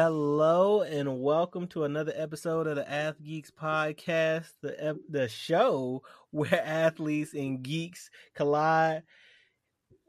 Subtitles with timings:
[0.00, 6.62] Hello and welcome to another episode of the Ath Geeks podcast, the the show where
[6.64, 9.02] athletes and geeks collide.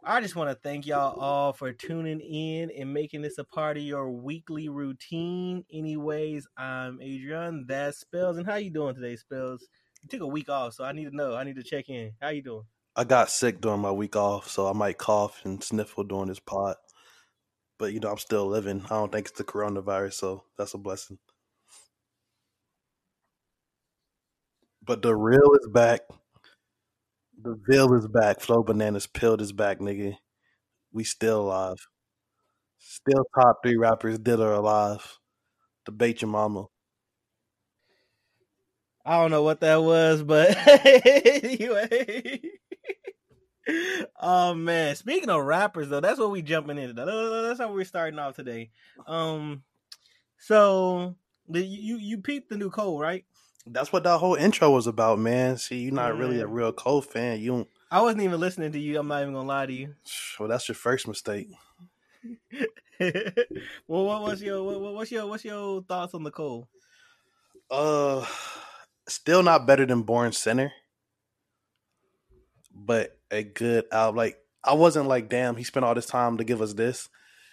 [0.03, 3.77] I just want to thank y'all all for tuning in and making this a part
[3.77, 5.65] of your weekly routine.
[5.73, 7.65] Anyways, I'm Adrian.
[7.67, 8.37] That spells.
[8.37, 9.67] And how you doing today, spells?
[10.03, 11.33] You took a week off, so I need to know.
[11.33, 12.11] I need to check in.
[12.21, 12.65] How you doing?
[12.95, 16.37] I got sick during my week off, so I might cough and sniffle during this
[16.37, 16.75] pod
[17.79, 18.83] but you know I'm still living.
[18.85, 21.17] I don't think it's the coronavirus, so that's a blessing.
[24.85, 26.01] But the real is back.
[27.41, 28.41] The veil is back.
[28.41, 30.17] Flow Bananas Pilled is back, nigga.
[30.91, 31.77] We still alive.
[32.79, 35.17] Still top three rappers dead or alive.
[35.85, 36.65] Debate your mama.
[39.05, 42.58] I don't know what that was, but anyway
[44.19, 46.93] oh man, speaking of rappers though, that's what we jumping into.
[46.93, 48.71] That's how we're starting off today.
[49.07, 49.63] Um,
[50.37, 51.15] so
[51.47, 53.25] the, you you peeped the new Cole, right?
[53.65, 55.57] That's what that whole intro was about, man.
[55.57, 57.39] See, you're not really a real Cole fan.
[57.39, 58.99] You, I wasn't even listening to you.
[58.99, 59.95] I'm not even gonna lie to you.
[60.39, 61.49] Well, that's your first mistake.
[62.99, 66.69] well, what, what's your what, what's your what's your thoughts on the Cole?
[67.69, 68.25] Uh,
[69.05, 70.71] still not better than Born Sinner
[72.89, 74.15] but a good album.
[74.15, 77.07] Like I wasn't like, damn, he spent all this time to give us this,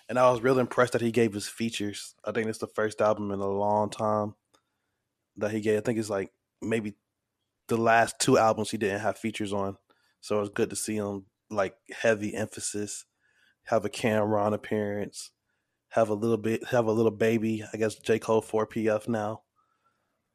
[0.08, 2.14] and I was really impressed that he gave us features.
[2.24, 4.34] I think it's the first album in a long time
[5.36, 5.76] that he gave.
[5.76, 6.94] I think it's like maybe
[7.68, 9.76] the last two albums he didn't have features on,
[10.22, 13.04] so it was good to see him like heavy emphasis,
[13.64, 15.32] have a Cam'ron appearance,
[15.90, 17.62] have a little bit, have a little baby.
[17.74, 19.42] I guess J Cole four PF now.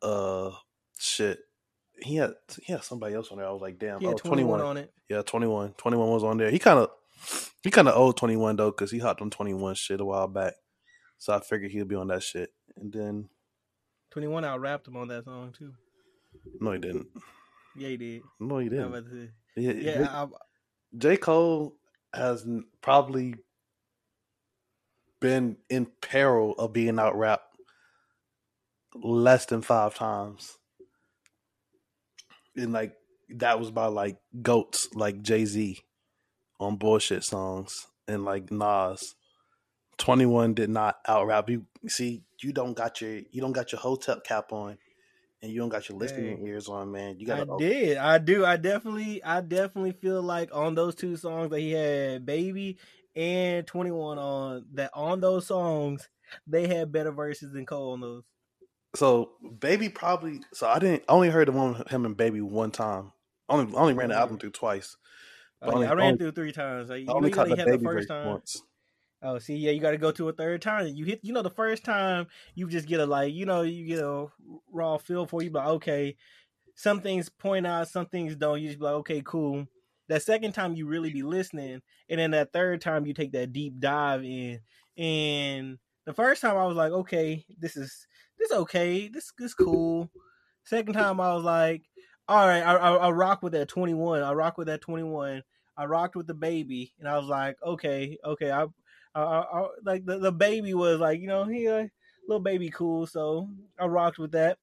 [0.03, 0.51] Uh,
[0.99, 1.39] shit
[2.01, 3.47] he had he had somebody else on there.
[3.47, 4.93] I was like, damn, oh, 21, 21 on it.
[5.09, 5.73] Yeah, 21.
[5.73, 6.49] 21 was on there.
[6.49, 6.89] He kind of
[7.61, 10.55] he kind of owed 21 though cuz he hopped on 21 shit a while back.
[11.17, 12.51] So I figured he'd be on that shit.
[12.75, 13.29] And then
[14.11, 15.73] 21 out rapped him on that song too.
[16.59, 17.07] No, he didn't.
[17.75, 18.21] Yeah, he did.
[18.39, 19.31] No, he didn't.
[19.55, 20.25] Yeah, yeah.
[20.97, 21.15] J.
[21.15, 21.17] J.
[21.17, 21.75] Cole
[22.13, 22.45] has
[22.81, 23.35] probably
[25.19, 27.55] been in peril of being out rapped
[28.95, 30.57] less than five times
[32.55, 32.95] and like
[33.29, 35.79] that was by like goats like Jay Z
[36.59, 39.15] on bullshit songs and like Nas.
[39.97, 41.65] Twenty One did not out rap you.
[41.87, 44.77] See, you don't got your you don't got your hotel cap on,
[45.41, 47.19] and you don't got your listening hey, ears on, man.
[47.19, 47.47] You got.
[47.49, 47.97] I did.
[47.97, 48.45] I do.
[48.45, 49.23] I definitely.
[49.23, 52.77] I definitely feel like on those two songs that he had, "Baby"
[53.15, 56.09] and Twenty One on that on those songs,
[56.47, 58.23] they had better verses than Cole on those.
[58.95, 63.13] So Baby probably so I didn't only heard the one him and Baby one time.
[63.47, 64.97] Only only ran the album through twice.
[65.61, 66.89] Oh, only, I ran only, through three times.
[66.89, 68.27] Like, you only caught the Baby the first time.
[68.27, 68.61] once.
[69.23, 70.87] Oh, see, yeah, you got to go to a third time.
[70.87, 72.25] You hit, you know, the first time
[72.55, 74.25] you just get a like, you know, you get a
[74.71, 76.15] raw feel for you, but okay,
[76.73, 78.59] some things point out, some things don't.
[78.59, 79.67] You just be like, okay, cool.
[80.09, 83.53] That second time you really be listening, and then that third time you take that
[83.53, 84.59] deep dive in.
[84.97, 88.07] And the first time I was like, okay, this is
[88.41, 89.07] this okay.
[89.07, 90.09] This this cool.
[90.63, 91.83] Second time I was like,
[92.27, 94.23] all right, I, I, I rock with that twenty one.
[94.23, 95.43] I rock with that twenty one.
[95.77, 98.51] I rocked with the baby, and I was like, okay, okay.
[98.51, 98.65] I,
[99.15, 101.89] I, I like the, the baby was like, you know, he a
[102.27, 103.49] little baby cool, so
[103.79, 104.57] I rocked with that.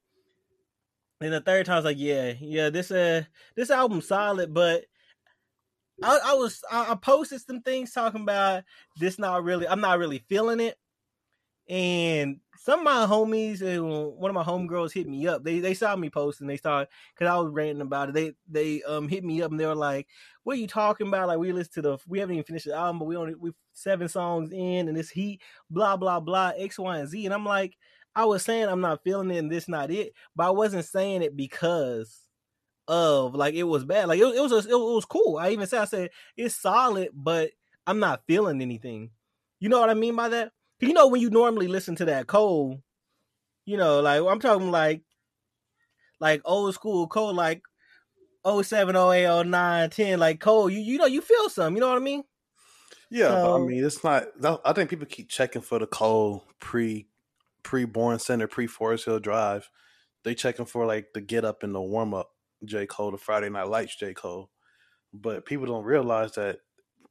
[1.20, 3.24] And the third time I was like, yeah, yeah, this uh
[3.56, 4.84] this album solid, but
[6.02, 8.62] I, I was I, I posted some things talking about
[8.98, 10.76] this not really I'm not really feeling it.
[11.68, 13.82] And some of my homies and
[14.16, 15.44] one of my homegirls hit me up.
[15.44, 16.44] They they saw me posting.
[16.44, 18.14] And they started because I was ranting about it.
[18.14, 20.06] They they um hit me up and they were like,
[20.44, 21.28] "What are you talking about?
[21.28, 23.52] Like we listen to the we haven't even finished the album, but we only we
[23.72, 27.44] seven songs in and this heat blah blah blah X Y and Z." And I'm
[27.46, 27.76] like,
[28.14, 31.22] I was saying I'm not feeling it and this not it, but I wasn't saying
[31.22, 32.20] it because
[32.88, 34.08] of like it was bad.
[34.08, 35.36] Like it, it was a, it was cool.
[35.38, 37.50] I even said I said it's solid, but
[37.86, 39.10] I'm not feeling anything.
[39.60, 40.52] You know what I mean by that?
[40.80, 42.80] You know when you normally listen to that Cole,
[43.64, 45.02] you know, like I'm talking like
[46.20, 47.62] like old school Cole, like
[48.44, 51.96] 07, 08, 09, 10, like Cole, you you know, you feel something, you know what
[51.96, 52.24] I mean?
[53.10, 54.26] Yeah, so, I mean it's not
[54.64, 57.08] I think people keep checking for the Cole pre
[57.62, 59.70] pre Born Sinner, pre Forest Hill Drive.
[60.24, 62.30] They checking for like the get up and the warm up
[62.64, 62.86] J.
[62.86, 64.14] Cole, the Friday Night Lights J.
[64.14, 64.50] Cole.
[65.12, 66.58] But people don't realize that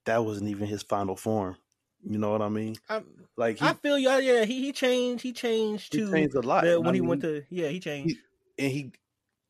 [0.05, 1.57] that wasn't even his final form.
[2.03, 2.75] You know what I mean?
[2.89, 3.01] I,
[3.35, 4.09] like he, I feel you.
[4.09, 5.23] Yeah, he he changed.
[5.23, 7.43] He changed he changed a lot the, when he went to.
[7.49, 8.17] Yeah, he changed.
[8.57, 8.91] He, and he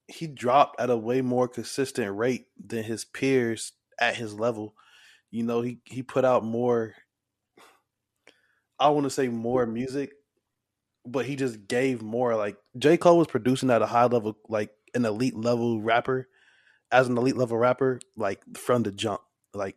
[0.08, 4.74] he dropped at a way more consistent rate than his peers at his level.
[5.32, 6.96] You know, he he put out more.
[8.80, 10.12] I want to say more music
[11.08, 12.36] but he just gave more.
[12.36, 16.28] Like J Cole was producing at a high level, like an elite level rapper,
[16.92, 19.22] as an elite level rapper, like from the jump.
[19.54, 19.76] Like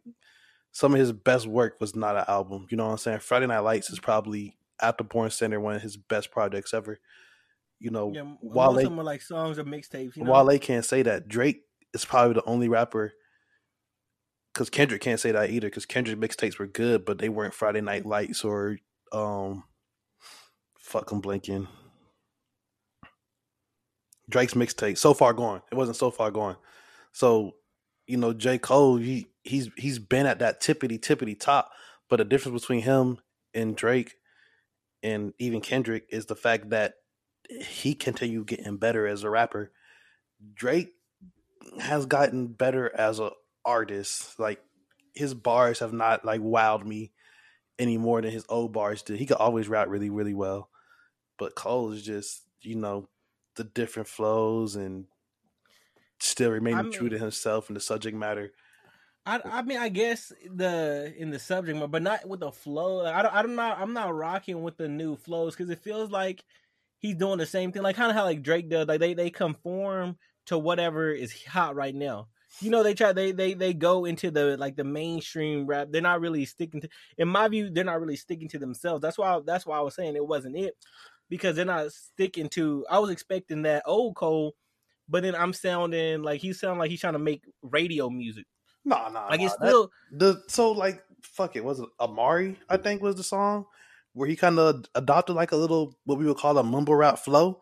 [0.72, 2.66] some of his best work was not an album.
[2.70, 3.18] You know what I'm saying?
[3.20, 6.98] Friday Night Lights is probably at the Born Sinner one of his best projects ever.
[7.78, 10.16] You know, yeah, Wale, most of them are like songs or mixtapes.
[10.16, 10.32] You know?
[10.32, 11.28] Wale can't say that.
[11.28, 11.62] Drake
[11.94, 13.12] is probably the only rapper
[14.52, 15.68] because Kendrick can't say that either.
[15.68, 18.78] Because Kendrick mixtapes were good, but they weren't Friday Night Lights or
[19.12, 19.64] um,
[20.78, 21.68] fucking blinking.
[24.28, 25.62] Drake's mixtape so far gone.
[25.72, 26.56] It wasn't so far gone.
[27.12, 27.56] So,
[28.06, 28.58] you know, J.
[28.58, 31.70] Cole, he he's he's been at that tippity tippity top.
[32.08, 33.18] But the difference between him
[33.54, 34.16] and Drake
[35.02, 36.94] and even Kendrick is the fact that
[37.48, 39.72] he continued getting better as a rapper.
[40.54, 40.92] Drake
[41.78, 43.30] has gotten better as a
[43.64, 44.38] artist.
[44.38, 44.60] Like
[45.14, 47.12] his bars have not like wowed me
[47.78, 49.18] any more than his old bars did.
[49.18, 50.68] He could always rap really, really well.
[51.38, 53.08] But Cole is just, you know,
[53.56, 55.06] the different flows and
[56.18, 58.52] still remaining I mean, true to himself and the subject matter.
[59.30, 63.06] I, I mean I guess the in the subject but not with the flow.
[63.06, 66.44] I don't, I'm not I'm not rocking with the new flows because it feels like
[66.98, 68.88] he's doing the same thing, like kind of how like Drake does.
[68.88, 70.16] Like they they conform
[70.46, 72.26] to whatever is hot right now.
[72.60, 75.88] You know, they try they they they go into the like the mainstream rap.
[75.90, 76.88] They're not really sticking to.
[77.16, 79.00] In my view, they're not really sticking to themselves.
[79.00, 80.74] That's why that's why I was saying it wasn't it
[81.28, 82.84] because they're not sticking to.
[82.90, 84.56] I was expecting that old Cole,
[85.08, 88.46] but then I'm sounding like he sound like he's trying to make radio music.
[88.84, 89.46] No, nah, no, nah, like nah.
[89.46, 93.22] it's still that, the so like fuck it was it Amari I think was the
[93.22, 93.66] song
[94.12, 97.18] where he kind of adopted like a little what we would call a mumble rap
[97.18, 97.60] flow,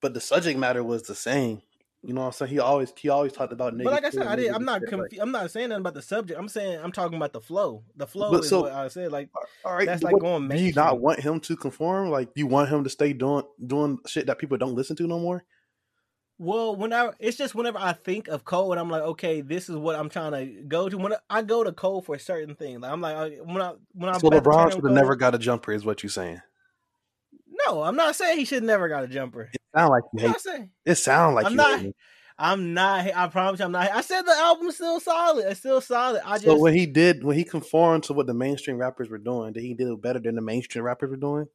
[0.00, 1.62] but the subject matter was the same.
[2.02, 2.50] You know what I'm saying?
[2.50, 4.98] He always he always talked about But like I said, I did I'm not confu-
[4.98, 6.38] like, I'm not saying nothing about the subject.
[6.38, 7.84] I'm saying I'm talking about the flow.
[7.96, 9.10] The flow is so, what I said.
[9.10, 9.30] Like
[9.64, 12.10] all right, that's like what, going Do you not want him to conform?
[12.10, 15.18] Like you want him to stay doing doing shit that people don't listen to no
[15.18, 15.44] more?
[16.44, 19.76] Well, whenever it's just whenever I think of Cole and I'm like, okay, this is
[19.76, 20.98] what I'm trying to go to.
[20.98, 24.10] When I go to Cole for certain things, like I'm like uh, when I when
[24.10, 26.40] I'm so LeBron should have never got a jumper, is what you're saying?
[27.66, 29.50] No, I'm not saying he should never got a jumper.
[29.52, 30.68] It sound like you hate.
[30.84, 31.80] It sound like I'm you not.
[31.80, 31.96] Hate.
[32.38, 33.06] I'm not.
[33.14, 33.90] I promise you, I'm not.
[33.90, 35.46] I said the album's still solid.
[35.46, 36.20] It's still solid.
[36.26, 39.18] I just so when he did when he conformed to what the mainstream rappers were
[39.18, 41.46] doing, did he it better than the mainstream rappers were doing?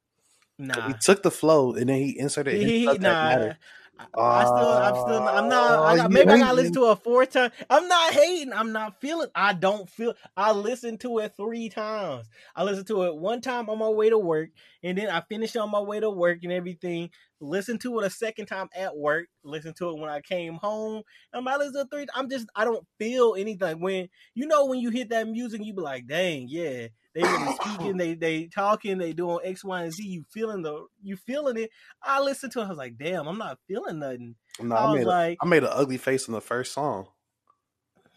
[0.57, 2.55] Nah, he took the flow and then he inserted.
[2.55, 3.53] He, he nah,
[3.99, 5.79] I still, I'm still, I'm not.
[5.79, 7.53] Oh, I got, maybe I gotta listen to it four times.
[7.69, 8.53] I'm not hating.
[8.53, 9.29] I'm not feeling.
[9.35, 10.13] I don't feel.
[10.37, 12.27] I listened to it three times.
[12.55, 14.49] I listened to it one time on my way to work,
[14.83, 17.09] and then I finished on my way to work and everything.
[17.41, 19.27] Listen to it a second time at work.
[19.43, 21.03] Listen to it when I came home.
[21.33, 22.07] And I listen to three.
[22.15, 22.47] I'm just.
[22.55, 25.61] I don't feel anything when you know when you hit that music.
[25.63, 26.87] You be like, dang, yeah.
[27.13, 30.03] They really speaking, they they talking, they doing X, Y, and Z.
[30.03, 31.71] You feeling the you feeling it.
[32.03, 34.35] I listened to it, I was like, damn, I'm not feeling nothing.
[34.61, 37.07] No, I, I was like, a, I made an ugly face in the first song.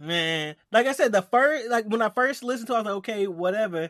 [0.01, 2.87] Man, like I said, the first like when I first listened to, it, I was
[2.87, 3.89] like, okay, whatever.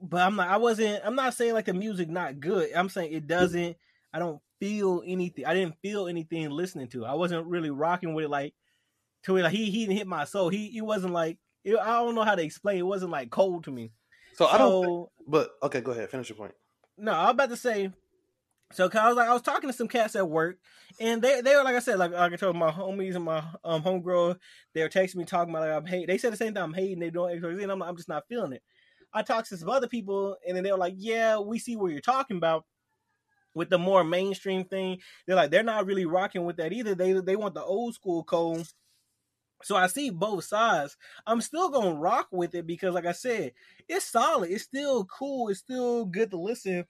[0.00, 0.48] But I'm not.
[0.48, 1.00] I wasn't.
[1.04, 2.72] I'm not saying like the music not good.
[2.74, 3.76] I'm saying it doesn't.
[4.12, 5.46] I don't feel anything.
[5.46, 7.04] I didn't feel anything listening to.
[7.04, 7.08] it.
[7.08, 8.54] I wasn't really rocking with it like
[9.24, 9.42] to it.
[9.42, 10.50] Like he he didn't hit my soul.
[10.50, 11.38] He he wasn't like.
[11.64, 12.78] It, I don't know how to explain.
[12.78, 13.90] It wasn't like cold to me.
[14.34, 15.08] So, I don't.
[15.26, 16.10] But okay, go ahead.
[16.10, 16.54] Finish your point.
[16.98, 17.90] No, I was about to say.
[18.72, 20.56] So, cause I was like, I was talking to some cats at work,
[20.98, 23.82] and they they were like I said, like I told my homies and my um
[23.82, 24.36] homegirl,
[24.72, 26.08] they were texting me talking about like I'm hate.
[26.08, 26.62] They said the same thing.
[26.62, 26.98] I'm hating.
[26.98, 28.62] They doing X, and I'm like, I'm just not feeling it.
[29.12, 31.92] I talked to some other people, and then they were like, "Yeah, we see what
[31.92, 32.64] you're talking about."
[33.54, 36.96] With the more mainstream thing, they're like they're not really rocking with that either.
[36.96, 38.64] They they want the old school Cole
[39.64, 40.96] so I see both sides.
[41.26, 43.52] I'm still gonna rock with it because, like I said,
[43.88, 44.50] it's solid.
[44.50, 45.48] It's still cool.
[45.48, 46.84] It's still good to listen.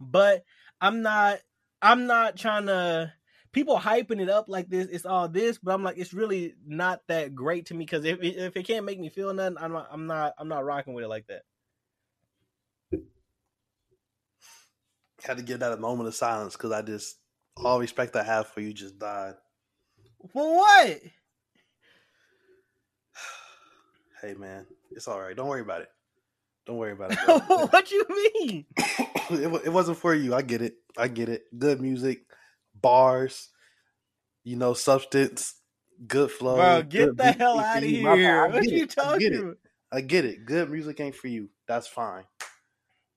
[0.00, 0.44] But
[0.80, 1.38] I'm not.
[1.80, 3.12] I'm not trying to.
[3.52, 4.86] People hyping it up like this.
[4.88, 8.18] It's all this, but I'm like, it's really not that great to me because if
[8.20, 9.88] if it can't make me feel nothing, I'm not.
[9.90, 10.34] I'm not.
[10.38, 11.42] I'm not rocking with it like that.
[15.22, 17.16] Had to give that a moment of silence because I just
[17.56, 19.34] all respect I have for you just died.
[20.32, 21.00] For what?
[24.22, 25.36] Hey man, it's all right.
[25.36, 25.90] Don't worry about it.
[26.66, 27.18] Don't worry about it.
[27.72, 28.64] what you mean?
[28.76, 30.34] it, it wasn't for you.
[30.34, 30.76] I get it.
[30.98, 31.44] I get it.
[31.56, 32.22] Good music,
[32.74, 33.48] bars,
[34.42, 35.54] you know, substance,
[36.06, 36.56] good flow.
[36.56, 38.48] Bro, get the hell out of here.
[38.48, 39.58] What you talking I get, it.
[39.92, 40.46] I get it.
[40.46, 41.50] Good music ain't for you.
[41.68, 42.24] That's fine.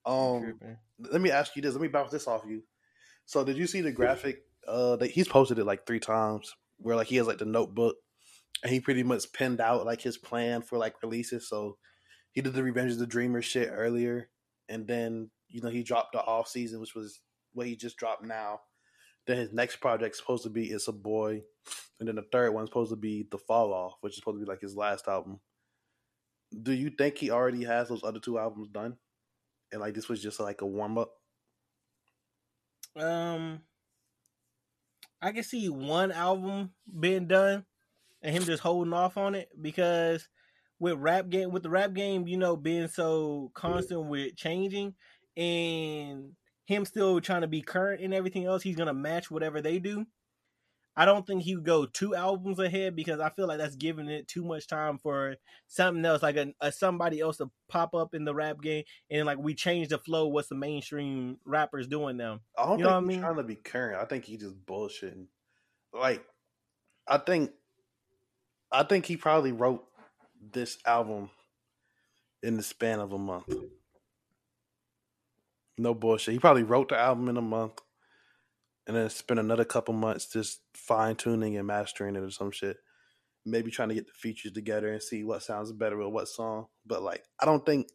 [0.06, 0.56] Um,
[1.00, 1.74] let me ask you this.
[1.74, 2.63] Let me bounce this off you.
[3.25, 4.44] So, did you see the graphic?
[4.68, 7.96] Uh, that he's posted it like three times, where like he has like the notebook
[8.63, 11.47] and he pretty much pinned out like his plan for like releases.
[11.47, 11.77] So
[12.31, 14.29] he did the Revenge of the Dreamer shit earlier,
[14.67, 17.21] and then you know he dropped the off season, which was
[17.53, 18.61] what he just dropped now.
[19.27, 21.41] Then his next project's supposed to be It's a Boy,
[21.99, 24.45] and then the third one's supposed to be The Fall Off, which is supposed to
[24.45, 25.39] be like his last album.
[26.63, 28.97] Do you think he already has those other two albums done,
[29.71, 31.11] and like this was just like a warm up?
[32.95, 33.61] Um,
[35.21, 37.65] I can see one album being done,
[38.21, 40.27] and him just holding off on it because
[40.79, 44.95] with rap game with the rap game, you know, being so constant with changing
[45.35, 46.31] and
[46.65, 50.05] him still trying to be current and everything else, he's gonna match whatever they do.
[50.95, 54.09] I don't think he would go two albums ahead because I feel like that's giving
[54.09, 58.13] it too much time for something else, like a, a somebody else to pop up
[58.13, 60.27] in the rap game, and like we change the flow.
[60.27, 62.41] What's the mainstream rappers doing now?
[62.57, 63.19] I don't you think he's I mean?
[63.21, 64.01] trying to be current.
[64.01, 65.27] I think he just bullshitting.
[65.93, 66.23] Like,
[67.07, 67.51] I think,
[68.71, 69.83] I think he probably wrote
[70.51, 71.29] this album
[72.43, 73.53] in the span of a month.
[75.77, 76.33] No bullshit.
[76.33, 77.79] He probably wrote the album in a month
[78.85, 82.77] and then spent another couple months just fine tuning and mastering it or some shit.
[83.45, 86.67] Maybe trying to get the features together and see what sounds better with what song.
[86.85, 87.88] But like I don't think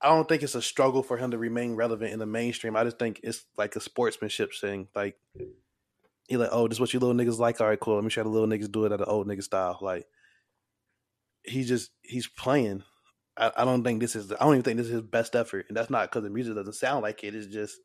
[0.00, 2.76] I don't think it's a struggle for him to remain relevant in the mainstream.
[2.76, 4.88] I just think it's like a sportsmanship thing.
[4.94, 5.16] Like
[6.28, 7.60] he like, oh, this is what you little niggas like.
[7.60, 7.96] All right, cool.
[7.96, 9.78] Let me try the little niggas do it at the old nigga style.
[9.80, 10.06] Like
[11.44, 12.82] he just he's playing.
[13.36, 14.32] I, I don't think this is.
[14.32, 16.54] I don't even think this is his best effort, and that's not because the music
[16.54, 17.34] doesn't sound like it.
[17.34, 17.78] It's just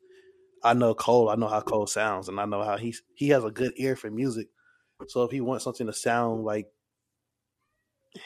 [0.62, 1.28] I know Cole.
[1.28, 3.96] I know how Cole sounds, and I know how he's he has a good ear
[3.96, 4.48] for music.
[5.06, 6.66] So if he wants something to sound like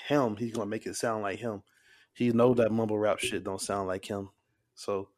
[0.08, 1.62] him, he's gonna make it sound like him.
[2.14, 4.30] He know that mumble rap shit don't sound like him.
[4.74, 5.08] So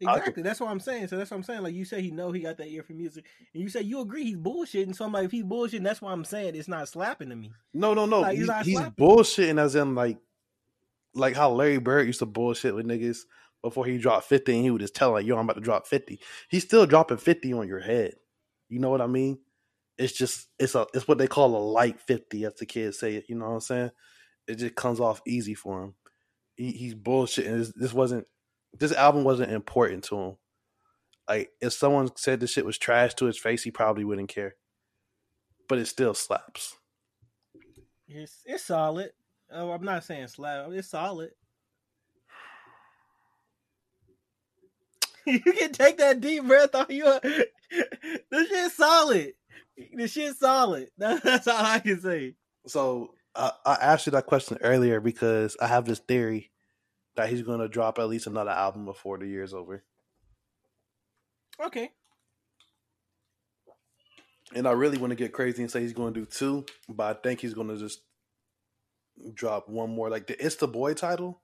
[0.00, 0.42] Exactly.
[0.42, 1.08] That's what I'm saying.
[1.08, 1.62] So that's what I'm saying.
[1.62, 4.00] Like you say, he know he got that ear for music, and you say you
[4.00, 4.94] agree he's bullshitting.
[4.94, 7.50] So I'm like, if he's bullshitting, that's why I'm saying it's not slapping to me.
[7.74, 8.20] No, no, no.
[8.20, 10.18] Like, he's, he's, he's bullshitting as in like,
[11.14, 13.20] like how Larry Bird used to bullshit with niggas
[13.62, 15.86] before he dropped 50, and he would just tell like, "Yo, I'm about to drop
[15.86, 18.14] 50." He's still dropping 50 on your head.
[18.68, 19.38] You know what I mean?
[19.96, 23.16] It's just it's a it's what they call a light 50, as the kids say
[23.16, 23.24] it.
[23.28, 23.90] You know what I'm saying?
[24.46, 25.94] It just comes off easy for him.
[26.54, 27.58] He, he's bullshitting.
[27.58, 28.26] This, this wasn't
[28.76, 30.36] this album wasn't important to him.
[31.28, 34.54] Like if someone said this shit was trash to his face, he probably wouldn't care.
[35.68, 36.76] But it still slaps.
[38.06, 39.10] It's it's solid.
[39.52, 40.70] Oh, I'm not saying slap.
[40.70, 41.30] It's solid.
[45.26, 47.04] you can take that deep breath on you.
[48.30, 49.34] this shit's solid.
[49.92, 50.88] This shit's solid.
[50.98, 52.34] That's all I can say.
[52.66, 56.50] So I asked you that question earlier because I have this theory
[57.18, 59.82] that he's going to drop at least another album before the year's over.
[61.60, 61.90] Okay.
[64.54, 67.16] And I really want to get crazy and say he's going to do two, but
[67.16, 68.02] I think he's going to just
[69.34, 70.08] drop one more.
[70.08, 71.42] Like the It's the Boy title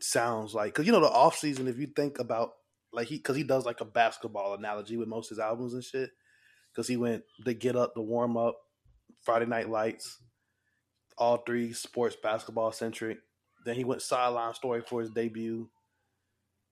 [0.00, 1.66] sounds like because you know the off season.
[1.66, 2.52] If you think about
[2.92, 5.82] like he because he does like a basketball analogy with most of his albums and
[5.82, 6.10] shit.
[6.70, 8.58] Because he went the Get Up, the Warm Up,
[9.22, 10.18] Friday Night Lights,
[11.16, 13.20] all three sports basketball centric.
[13.64, 15.68] Then he went sideline story for his debut.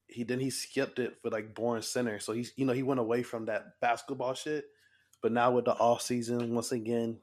[0.06, 2.20] He then he skipped it for like Born Sinner.
[2.20, 4.66] So he's you know he went away from that basketball shit.
[5.22, 7.18] But now with the off season, once again,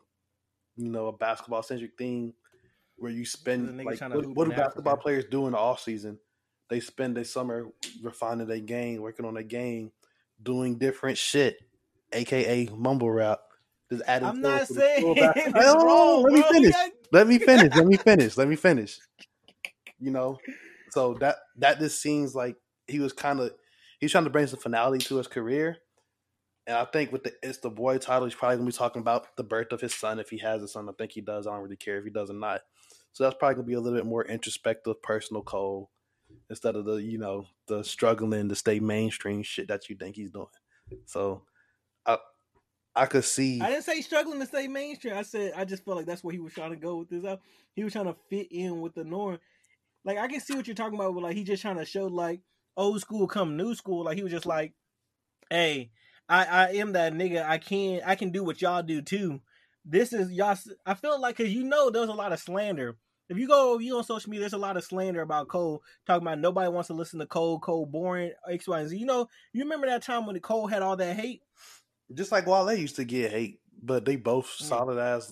[0.76, 2.34] you know a basketball centric thing
[2.98, 5.04] where you spend like what, what do basketball Africa.
[5.04, 6.18] players do in the off season?
[6.70, 7.68] They spend their summer
[8.02, 9.92] refining their game, working on their game,
[10.42, 11.60] doing different shit,
[12.12, 13.40] aka mumble rap.
[13.92, 14.28] Just adding.
[14.28, 15.06] I'm not saying
[15.56, 16.24] wrong.
[16.24, 16.76] Let me finish.
[17.12, 17.76] Let me finish.
[17.76, 18.38] Let me finish.
[18.38, 19.00] Let me finish
[20.00, 20.40] you know.
[20.92, 22.56] So that that just seems like
[22.88, 23.52] he was kind of
[24.00, 25.78] he's trying to bring some finality to his career.
[26.68, 29.36] And I think with the it's the boy title, he's probably gonna be talking about
[29.38, 30.90] the birth of his son if he has a son.
[30.90, 31.48] I think he does.
[31.48, 32.62] I don't really care if he does or not.
[33.12, 35.90] So that's probably gonna be a little bit more introspective, personal Cole
[36.50, 40.32] instead of the you know the struggling to stay mainstream shit that you think he's
[40.32, 40.48] doing.
[41.06, 41.44] So
[42.06, 42.18] I
[42.96, 43.62] I could see.
[43.62, 45.16] I didn't say struggling to stay mainstream.
[45.16, 47.38] I said I just felt like that's where he was trying to go with this.
[47.74, 49.40] He was trying to fit in with the norm
[50.06, 52.06] like I can see what you're talking about, but like he just trying to show
[52.06, 52.42] like
[52.78, 54.06] old school come new school.
[54.06, 54.74] Like he was just like,
[55.50, 55.92] hey,
[56.28, 57.46] I I am that nigga.
[57.46, 59.42] I can I can do what y'all do too.
[59.86, 60.58] This is y'all.
[60.86, 62.98] I feel like because you know there's a lot of slander.
[63.28, 66.26] If you go you on social media, there's a lot of slander about Cole talking
[66.26, 67.60] about nobody wants to listen to Cole.
[67.60, 68.98] Cole boring X Y and Z.
[68.98, 71.42] You know you remember that time when Cole had all that hate.
[72.14, 74.64] Just like Wale used to get hate, but they both mm.
[74.64, 75.32] solid ass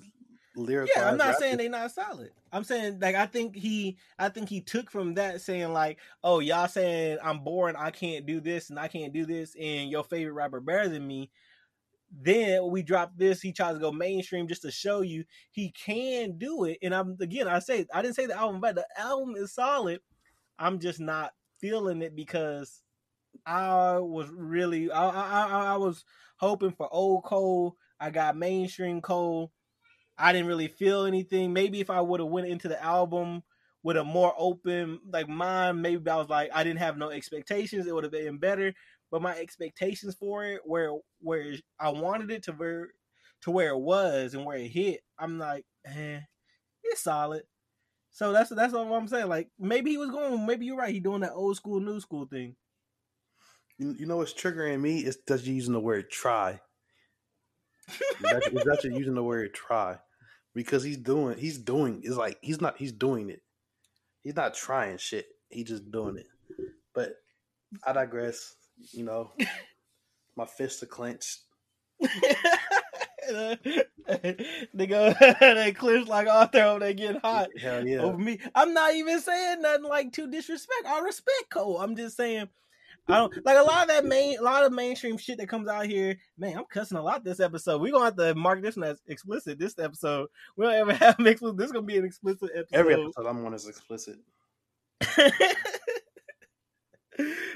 [0.58, 0.94] lyrical.
[0.96, 2.32] Yeah, I'm not saying they not solid.
[2.52, 6.40] I'm saying like I think he I think he took from that saying like, oh
[6.40, 10.04] y'all saying I'm boring, I can't do this and I can't do this, and your
[10.04, 11.30] favorite rapper better than me.
[12.10, 16.38] Then we drop this, he tries to go mainstream just to show you he can
[16.38, 16.80] do it.
[16.82, 20.00] And I'm again, I say I didn't say the album, but the album is solid.
[20.58, 22.82] I'm just not feeling it because
[23.46, 26.06] I was really I, I I was
[26.38, 27.76] hoping for old Cole.
[28.00, 29.52] I got mainstream Cole.
[30.18, 31.54] I didn't really feel anything.
[31.54, 33.44] Maybe if I would have went into the album
[33.84, 37.86] with a more open like mind, maybe I was like I didn't have no expectations.
[37.86, 38.74] It would have been better.
[39.12, 42.90] But my expectations for it, where where I wanted it to where
[43.42, 46.20] to where it was and where it hit, I'm like, eh,
[46.84, 47.44] it's solid.
[48.12, 49.28] So that's that's what I'm saying.
[49.28, 50.46] Like maybe he was going.
[50.46, 50.94] Maybe you're right.
[50.94, 52.56] He doing that old school, new school thing.
[53.78, 56.60] You, you know what's triggering me is that you're using the word try.
[57.88, 60.00] Is that you're using the word try
[60.54, 63.42] because he's doing he's doing is like he's not he's doing it.
[64.24, 65.28] He's not trying shit.
[65.50, 66.28] He's just doing it.
[66.94, 67.14] But
[67.86, 68.56] I digress.
[68.92, 69.32] You know,
[70.36, 71.40] my fists are clenched.
[74.74, 78.00] they go they clinch like Arthur there getting hot Hell yeah.
[78.00, 78.40] over me.
[78.56, 80.86] I'm not even saying nothing like to disrespect.
[80.88, 81.80] I respect Cole.
[81.80, 82.50] I'm just saying
[83.10, 85.68] I don't like a lot of that main a lot of mainstream shit that comes
[85.68, 86.18] out here.
[86.38, 87.82] Man, I'm cussing a lot this episode.
[87.82, 90.28] We're gonna have to mark this one as explicit this episode.
[90.56, 92.78] We don't ever have an explicit this is gonna be an explicit episode.
[92.78, 94.18] Every episode I'm on is explicit.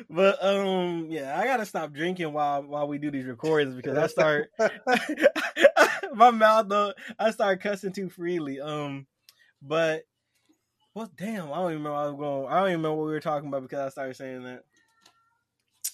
[0.10, 4.08] but um yeah i gotta stop drinking while while we do these recordings because i
[4.08, 4.50] start
[6.14, 9.06] my mouth though i start cussing too freely um
[9.62, 10.04] but
[10.96, 13.12] well damn i don't even remember i was going i don't even remember what we
[13.12, 14.64] were talking about because i started saying that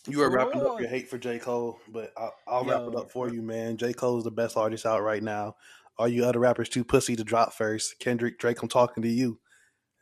[0.07, 3.11] you were wrapping up your hate for j cole but i'll, I'll wrap it up
[3.11, 5.55] for you man j Cole is the best artist out right now
[5.97, 9.39] all you other rappers too pussy to drop first kendrick drake i'm talking to you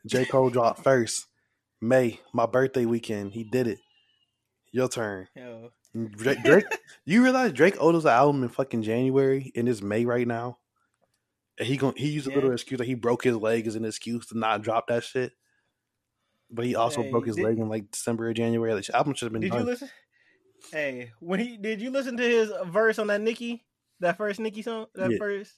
[0.06, 1.26] j cole dropped first
[1.80, 3.32] May, my birthday weekend.
[3.32, 3.78] He did it.
[4.72, 5.28] Your turn.
[5.34, 5.70] Yo.
[6.10, 6.64] Drake, Drake
[7.04, 10.58] you realize Drake owed us an album in fucking January and it's May right now?
[11.58, 13.84] And he going he used a little excuse that he broke his leg as an
[13.84, 15.32] excuse to not drop that shit.
[16.50, 18.72] But he also hey, broke his did, leg in like December or January.
[18.80, 19.60] The album should have been Did done.
[19.60, 19.90] you listen?
[20.72, 23.64] Hey, when he did you listen to his verse on that Nicki?
[24.00, 24.86] That first Nicki song?
[24.94, 25.18] That yeah.
[25.18, 25.52] first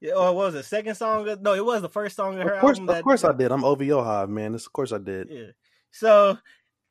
[0.00, 1.26] yeah, or was it second song?
[1.40, 2.96] No, it was the first song in her of course, album.
[2.96, 3.50] Of course, I did.
[3.50, 4.52] I'm OVO high, man.
[4.52, 5.28] This, of course, I did.
[5.30, 5.50] Yeah.
[5.90, 6.38] So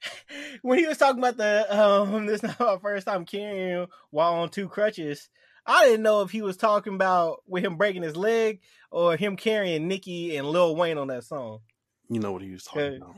[0.64, 3.88] when he was talking about the um, this is not my first time carrying him
[4.10, 5.30] while on two crutches.
[5.68, 9.36] I didn't know if he was talking about with him breaking his leg or him
[9.36, 11.62] carrying Nicki and Lil Wayne on that song.
[12.10, 13.16] You know what he was talking about.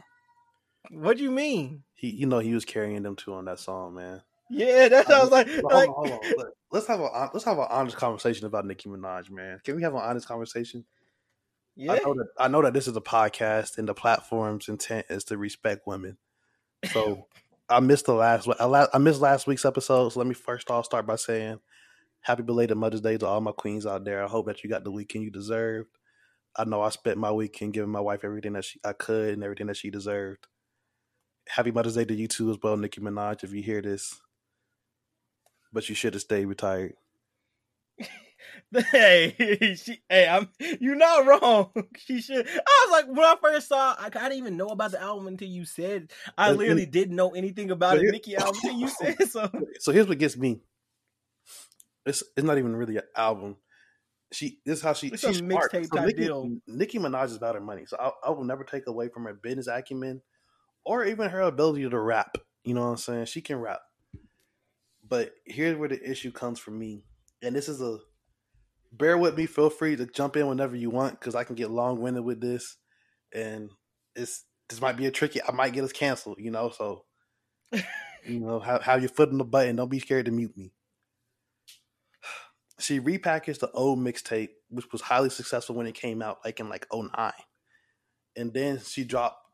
[0.89, 1.83] What do you mean?
[1.93, 4.21] He, you know, he was carrying them two on that song, man.
[4.49, 5.49] Yeah, that's I was like.
[5.49, 5.89] Hold like...
[5.89, 6.51] on, hold on.
[6.71, 9.59] Let's have a let's have an honest conversation about Nicki Minaj, man.
[9.63, 10.85] Can we have an honest conversation?
[11.75, 11.93] Yeah.
[11.93, 15.23] I know that I know that this is a podcast and the platform's intent is
[15.25, 16.17] to respect women.
[16.91, 17.27] So
[17.69, 20.09] I missed the last I missed last week's episode.
[20.09, 21.59] So let me first off start by saying
[22.21, 24.23] happy belated Mother's Day to all my queens out there.
[24.23, 25.96] I hope that you got the weekend you deserved.
[26.57, 29.43] I know I spent my weekend giving my wife everything that she I could and
[29.43, 30.47] everything that she deserved.
[31.47, 33.43] Happy Mother's Day to you too as well, Nicki Minaj.
[33.43, 34.19] If you hear this,
[35.71, 36.93] but you should have stayed retired.
[38.91, 41.71] hey, she, hey, I'm you're not wrong.
[41.97, 42.47] She should.
[42.47, 45.27] I was like, when I first saw, I, I didn't even know about the album
[45.27, 46.11] until you said.
[46.37, 49.49] I literally didn't know anything about it, Nicki album until you said so.
[49.79, 50.61] So here's what gets me.
[52.05, 53.57] It's it's not even really an album.
[54.31, 56.49] She this is how she it's she's a mixtape so type Nicki, deal.
[56.67, 59.33] Nicki Minaj is about her money, so I, I will never take away from her
[59.33, 60.21] business acumen
[60.85, 62.37] or even her ability to rap.
[62.63, 63.25] You know what I'm saying?
[63.25, 63.79] She can rap.
[65.07, 67.03] But here's where the issue comes for me,
[67.41, 67.99] and this is a
[68.91, 69.45] bear with me.
[69.45, 72.41] Feel free to jump in whenever you want because I can get long winded with
[72.41, 72.75] this,
[73.33, 73.69] and
[74.15, 75.41] it's this might be a tricky.
[75.41, 76.69] I might get us canceled, you know.
[76.69, 77.05] So
[77.71, 79.75] you know, have, have your foot on the button.
[79.75, 80.71] Don't be scared to mute me.
[82.79, 86.69] She repackaged the old mixtape, which was highly successful when it came out, like in
[86.69, 87.31] like 09.
[88.35, 89.47] and then she dropped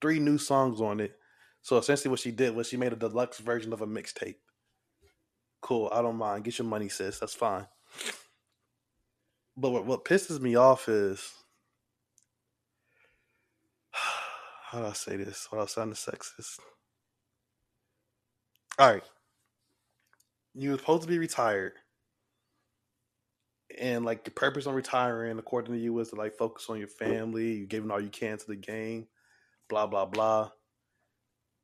[0.00, 1.18] three new songs on it
[1.62, 4.36] so essentially, what she did was she made a deluxe version of a mixtape.
[5.60, 6.44] Cool, I don't mind.
[6.44, 7.18] Get your money, sis.
[7.18, 7.66] That's fine.
[9.56, 11.30] But what, what pisses me off is
[13.92, 16.58] how do I say this without sounding sexist?
[18.78, 19.02] All right,
[20.54, 21.72] you were supposed to be retired,
[23.76, 26.88] and like the purpose on retiring, according to you, was to like focus on your
[26.88, 27.54] family.
[27.54, 29.08] You giving all you can to the game,
[29.68, 30.50] blah blah blah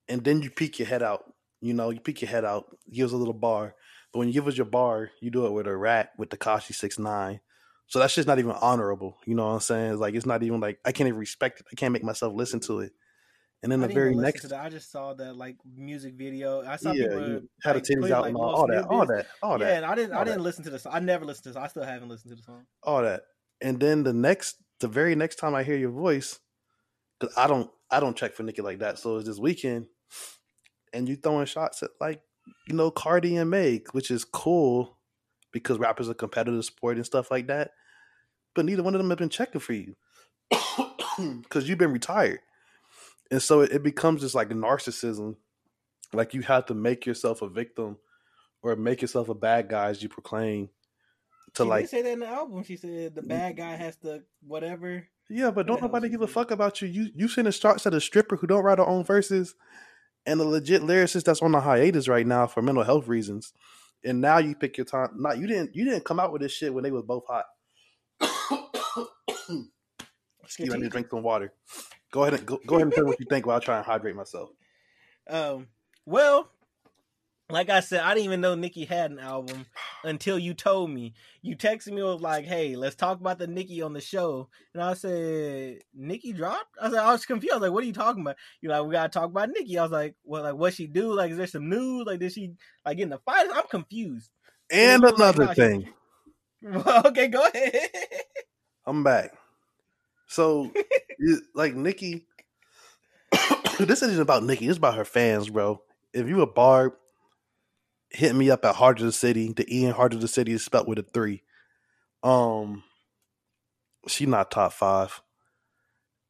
[0.08, 1.32] and then you peek your head out.
[1.60, 3.74] You know, you peek your head out, give us a little bar.
[4.12, 6.74] But when you give us your bar, you do it with a rat with Tekashi
[6.74, 7.40] six nine.
[7.86, 9.16] So that's just not even honorable.
[9.26, 9.92] You know what I'm saying?
[9.92, 11.66] It's like it's not even like I can't even respect it.
[11.72, 12.92] I can't make myself listen to it.
[13.64, 16.64] And then the very next, I just saw that like music video.
[16.64, 19.06] I saw yeah, people had like, a titties out like, and all, all that, all
[19.06, 19.66] that, all that.
[19.66, 20.44] Yeah, and I didn't, I didn't that.
[20.44, 20.92] listen to the song.
[20.94, 21.56] I never listened to this.
[21.56, 22.66] I still haven't listened to the song.
[22.82, 23.22] All that,
[23.62, 26.38] and then the next, the very next time I hear your voice,
[27.18, 28.98] because I don't, I don't check for Nicki like that.
[28.98, 29.86] So it's this weekend
[30.94, 32.22] and you throwing shots at like
[32.66, 34.96] you know Cardi and Meg, which is cool
[35.52, 37.72] because rappers are competitive sport and stuff like that.
[38.54, 39.94] But neither one of them have been checking for you
[41.42, 42.40] because you've been retired,
[43.34, 45.34] and so it, it becomes just like narcissism.
[46.12, 47.98] Like you have to make yourself a victim
[48.62, 50.70] or make yourself a bad guy as you proclaim.
[51.54, 54.22] To she like say that in the album, she said the bad guy has to
[54.46, 55.08] whatever.
[55.28, 56.86] Yeah, but don't nobody give a fuck about you.
[56.86, 59.56] You you send a shots at a stripper who don't write her own verses,
[60.24, 63.52] and a legit lyricist that's on a hiatus right now for mental health reasons.
[64.04, 65.08] And now you pick your time.
[65.16, 67.46] Not you didn't you didn't come out with this shit when they was both hot.
[70.44, 71.52] Excuse me, I need to drink some water.
[72.14, 73.84] Go ahead and go, go ahead and tell what you think while I try and
[73.84, 74.50] hydrate myself.
[75.26, 75.68] Um.
[76.04, 76.50] Well,
[77.48, 79.64] like I said, I didn't even know Nicki had an album
[80.04, 81.14] until you told me.
[81.40, 84.82] You texted me was like, "Hey, let's talk about the Nicki on the show," and
[84.82, 87.54] I said, "Nicki dropped." I was like, I was confused.
[87.54, 89.78] I was like, "What are you talking about?" You're like, "We gotta talk about Nicki."
[89.78, 91.14] I was like, "Well, like, what she do?
[91.14, 92.04] Like, is there some news?
[92.06, 92.52] Like, did she
[92.84, 94.28] like get in the fight?" I'm confused.
[94.70, 95.88] And another like, thing.
[97.06, 97.88] Okay, go ahead.
[98.86, 99.32] I'm back.
[100.34, 100.72] So,
[101.54, 102.26] like Nicki,
[103.78, 104.68] this isn't about Nicki.
[104.68, 105.80] It's about her fans, bro.
[106.12, 106.94] If you a Barb
[108.10, 109.52] hit me up at Heart of the City.
[109.52, 111.42] The E in Heart of the City is spelled with a three.
[112.22, 112.82] Um,
[114.08, 115.20] she not top five,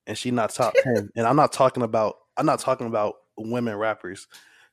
[0.07, 1.11] and she not top ten.
[1.17, 4.27] and I'm not talking about I'm not talking about women rappers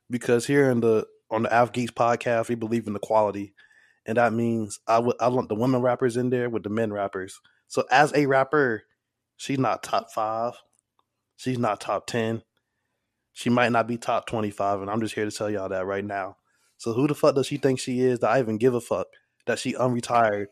[0.10, 3.54] because here in the on the Ath Geeks podcast we believe in equality,
[4.06, 6.92] and that means I would I want the women rappers in there with the men
[6.92, 7.40] rappers.
[7.68, 8.84] So as a rapper,
[9.42, 10.54] she's not top five.
[11.36, 12.44] She's not top ten.
[13.34, 15.86] She might not be top twenty five, and I'm just here to tell y'all that
[15.86, 16.38] right now.
[16.78, 19.08] So who the fuck does she think she is that I even give a fuck
[19.48, 20.46] that she unretired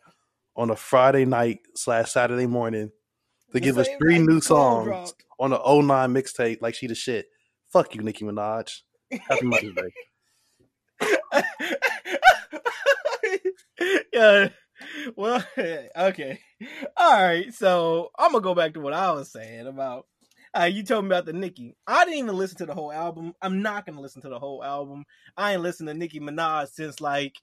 [0.56, 5.52] on a Friday night slash Saturday morning to the give us three new songs on
[5.52, 7.28] the 09 mixtape like she the shit.
[7.71, 8.82] Fuck you, Nicki Minaj.
[9.12, 9.91] Happy Mother's Day.
[14.13, 14.49] yeah.
[15.15, 15.43] Well,
[15.97, 16.39] okay.
[16.97, 17.53] All right.
[17.53, 20.05] So I'm gonna go back to what I was saying about
[20.57, 21.75] uh, you told me about the Nicki.
[21.85, 23.33] I didn't even listen to the whole album.
[23.41, 25.05] I'm not gonna listen to the whole album.
[25.37, 27.35] I ain't listened to Nicki Minaj since like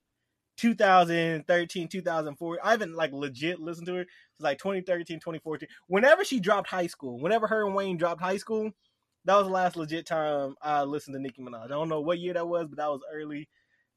[0.57, 2.59] 2013, 2004.
[2.62, 5.68] I haven't like legit listened to her since like 2013, 2014.
[5.88, 8.72] Whenever she dropped high school, whenever her and Wayne dropped high school,
[9.25, 11.64] that was the last legit time I listened to Nicki Minaj.
[11.64, 13.49] I don't know what year that was, but that was early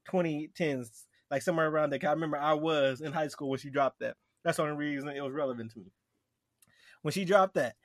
[0.08, 2.00] 2010s, like somewhere around there.
[2.02, 4.16] I remember I was in high school when she dropped that.
[4.44, 5.92] That's the only reason it was relevant to me.
[7.02, 7.76] When she dropped that,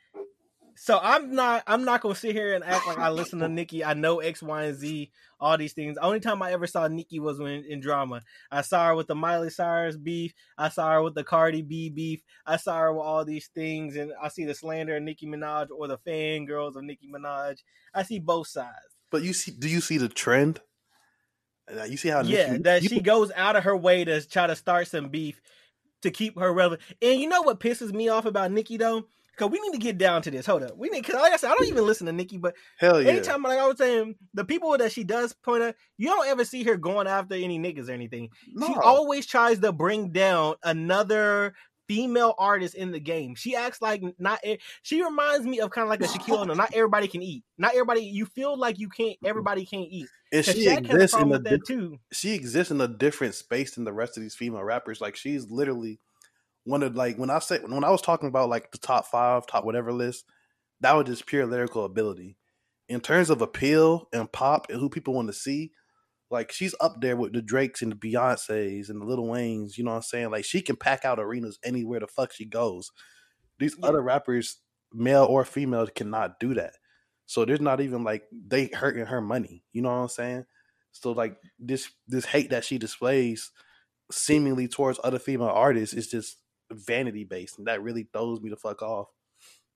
[0.77, 3.83] so I'm not I'm not gonna sit here and act like I listen to Nicki.
[3.83, 5.95] I know X, Y, and Z, all these things.
[5.95, 8.21] The only time I ever saw Nicki was when in drama.
[8.51, 10.33] I saw her with the Miley Cyrus beef.
[10.57, 12.21] I saw her with the Cardi B beef.
[12.45, 15.67] I saw her with all these things, and I see the slander of Nicki Minaj
[15.75, 17.59] or the fangirls of Nicki Minaj.
[17.93, 18.97] I see both sides.
[19.11, 20.59] But you see, do you see the trend?
[21.87, 24.87] You see how yeah, that she goes out of her way to try to start
[24.87, 25.41] some beef
[26.03, 26.81] to keep her relevant.
[27.01, 29.05] And you know what pisses me off about Nicki though?
[29.37, 30.45] Cause we need to get down to this.
[30.45, 31.03] Hold up, we need.
[31.03, 33.09] Cause like I said, I don't even listen to Nicki, but hell yeah.
[33.09, 36.45] Anytime, like I was saying, the people that she does point at, you don't ever
[36.45, 38.29] see her going after any niggas or anything.
[38.53, 38.67] No.
[38.67, 41.53] She always tries to bring down another
[41.87, 43.35] female artist in the game.
[43.35, 44.39] She acts like not.
[44.81, 46.47] She reminds me of kind of like a Shaquille.
[46.47, 47.43] No, not everybody can eat.
[47.57, 48.01] Not everybody.
[48.01, 49.17] You feel like you can't.
[49.17, 49.27] Mm-hmm.
[49.27, 50.07] Everybody can't eat.
[50.31, 51.99] And she exists in a di- too.
[52.11, 55.01] She exists in a different space than the rest of these female rappers.
[55.01, 55.99] Like she's literally
[56.63, 59.47] one of like when I say when I was talking about like the top five,
[59.47, 60.25] top whatever list,
[60.81, 62.37] that was just pure lyrical ability.
[62.87, 65.71] In terms of appeal and pop and who people want to see,
[66.35, 69.77] like she's up there with the Drakes and the Beyonces and the Lil Waynes.
[69.77, 70.29] You know what I'm saying?
[70.29, 72.91] Like she can pack out arenas anywhere the fuck she goes.
[73.57, 73.87] These yeah.
[73.87, 74.57] other rappers,
[74.93, 76.73] male or female, cannot do that.
[77.25, 79.63] So there's not even like they hurting her money.
[79.73, 80.45] You know what I'm saying?
[80.91, 83.51] So like this this hate that she displays
[84.11, 86.37] seemingly towards other female artists is just
[86.71, 89.07] vanity based, and that really throws me the fuck off.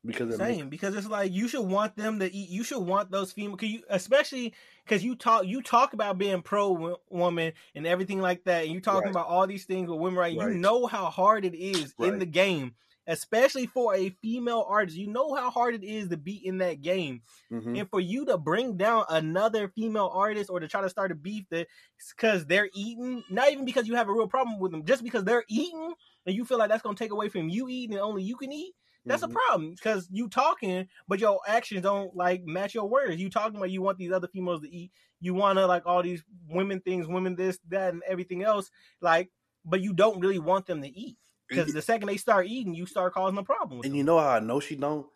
[0.06, 2.50] Because same, makes- because it's like you should want them to eat.
[2.50, 4.54] You should want those female, cause you, especially
[4.86, 8.80] because you talk you talk about being pro woman and everything like that, and you
[8.80, 9.12] talking right.
[9.12, 10.38] about all these things with women, right?
[10.38, 10.54] right?
[10.54, 12.14] You know how hard it is right.
[12.14, 12.76] in the game
[13.10, 14.96] especially for a female artist.
[14.96, 17.24] You know how hard it is to be in that game.
[17.52, 17.76] Mm-hmm.
[17.76, 21.16] And for you to bring down another female artist or to try to start a
[21.16, 21.68] beef that
[22.16, 25.24] because they're eating, not even because you have a real problem with them, just because
[25.24, 25.94] they're eating
[26.28, 28.54] and you feel like that's gonna take away from you eating and only you can
[28.54, 28.74] eat.
[29.06, 29.32] That's mm-hmm.
[29.32, 33.22] a problem because you talking, but your actions don't like match your words.
[33.22, 34.92] You talking about you want these other females to eat.
[35.22, 38.70] You want to like all these women things, women this, that, and everything else.
[39.02, 39.32] Like,
[39.66, 41.18] but you don't really want them to eat.
[41.48, 43.80] Because the second they start eating, you start causing a problem.
[43.80, 43.96] and them.
[43.96, 45.08] you know how I know she don't.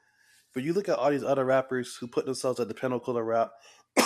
[0.52, 3.26] For you look at all these other rappers who put themselves at the pinnacle of
[3.26, 3.52] rap,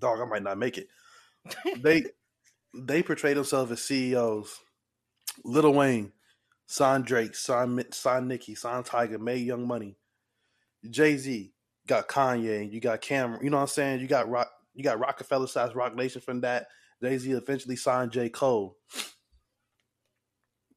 [0.00, 0.88] Dog, I might not make it.
[1.78, 2.04] They
[2.74, 4.58] they portray themselves as CEOs.
[5.44, 6.12] Lil Wayne,
[6.72, 9.98] sign Drake, sign sign Nicki, sign Tyga, made Young Money.
[10.88, 11.52] Jay Z
[11.86, 13.42] got Kanye, you got Cam'ron.
[13.44, 14.00] You know what I'm saying?
[14.00, 16.68] You got Rock, you got Roc-A-Fella size Roc Nation from that.
[17.02, 18.78] Jay Z eventually signed J Cole.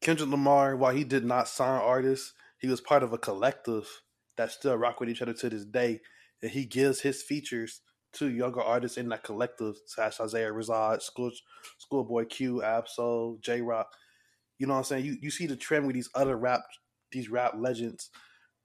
[0.02, 3.88] Kendrick Lamar, while he did not sign artists, he was part of a collective
[4.36, 6.02] that still rock with each other to this day.
[6.42, 7.80] And he gives his features
[8.14, 11.32] to younger artists in that collective, such Isaiah Rashad, School
[11.78, 13.88] Schoolboy Q, Ab-Soul, Jay Rock.
[14.58, 15.06] You know what I'm saying?
[15.06, 16.62] You you see the trend with these other rap
[17.12, 18.10] these rap legends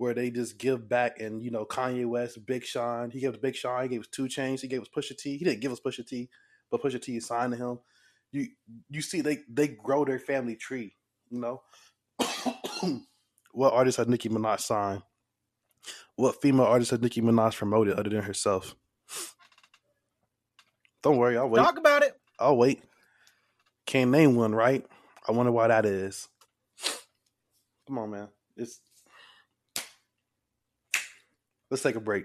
[0.00, 3.36] where they just give back and you know Kanye West, Big Sean, he gave us
[3.36, 5.36] Big Sean, he gave us 2 Chainz, he gave us Pusha T.
[5.36, 6.30] He didn't give us Pusha T,
[6.70, 7.78] but Pusha T signed to him.
[8.32, 8.46] You
[8.88, 10.94] you see they they grow their family tree,
[11.28, 11.62] you know.
[13.52, 15.02] what artist has Nicki Minaj signed?
[16.16, 18.74] What female artist has Nicki Minaj promoted other than herself?
[21.02, 21.62] Don't worry, I'll wait.
[21.62, 22.18] Talk about it.
[22.38, 22.82] I'll wait.
[23.86, 24.86] Can't name one, right?
[25.30, 26.26] I wonder why that is.
[27.86, 28.26] Come on, man.
[28.56, 28.80] It's
[31.70, 32.24] let's take a break.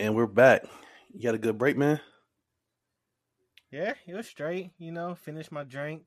[0.00, 0.64] And we're back.
[1.16, 2.00] You had a good break, man?
[3.70, 4.70] Yeah, it was straight.
[4.78, 6.02] You know, finished my drink,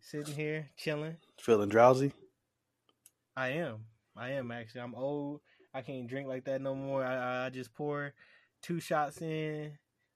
[0.00, 1.16] sitting here chilling.
[1.40, 2.12] Feeling drowsy?
[3.36, 3.84] I am.
[4.16, 4.82] I am actually.
[4.82, 5.40] I'm old.
[5.72, 7.04] I can't drink like that no more.
[7.04, 8.12] I, I just pour
[8.62, 9.72] two shots in.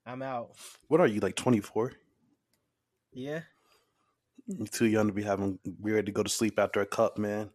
[0.07, 0.53] I'm out.
[0.89, 1.37] What are you like?
[1.37, 1.93] 24?
[3.13, 3.41] Yeah.
[4.47, 7.19] You're too young to be having be ready to go to sleep after a cup,
[7.19, 7.51] man.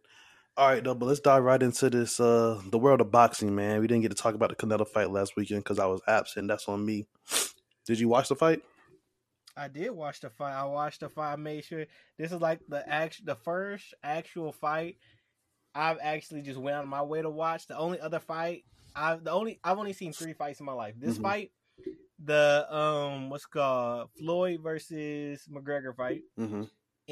[0.56, 2.18] All right, though, but let's dive right into this.
[2.18, 3.80] Uh, the world of boxing, man.
[3.80, 6.48] We didn't get to talk about the Canelo fight last weekend because I was absent.
[6.48, 7.06] That's on me.
[7.84, 8.62] Did you watch the fight?
[9.56, 10.54] I did watch the fight.
[10.54, 11.32] I watched the fight.
[11.32, 11.86] I made sure
[12.18, 14.96] this is like the act, the first actual fight
[15.74, 17.66] I've actually just went out of my way to watch.
[17.66, 18.64] The only other fight
[18.96, 20.94] I've the only I've only seen three fights in my life.
[20.98, 21.22] This mm-hmm.
[21.22, 21.52] fight,
[22.18, 26.62] the um what's called Floyd versus McGregor fight, mm-hmm.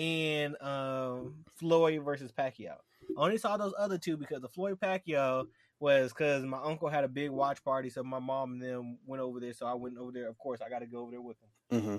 [0.00, 2.76] and um Floyd versus Pacquiao.
[3.18, 5.44] I only saw those other two because the Floyd Pacquiao
[5.78, 9.22] was because my uncle had a big watch party, so my mom and them went
[9.22, 9.52] over there.
[9.52, 10.28] So I went over there.
[10.28, 11.80] Of course, I got to go over there with them.
[11.80, 11.96] Mm-hmm.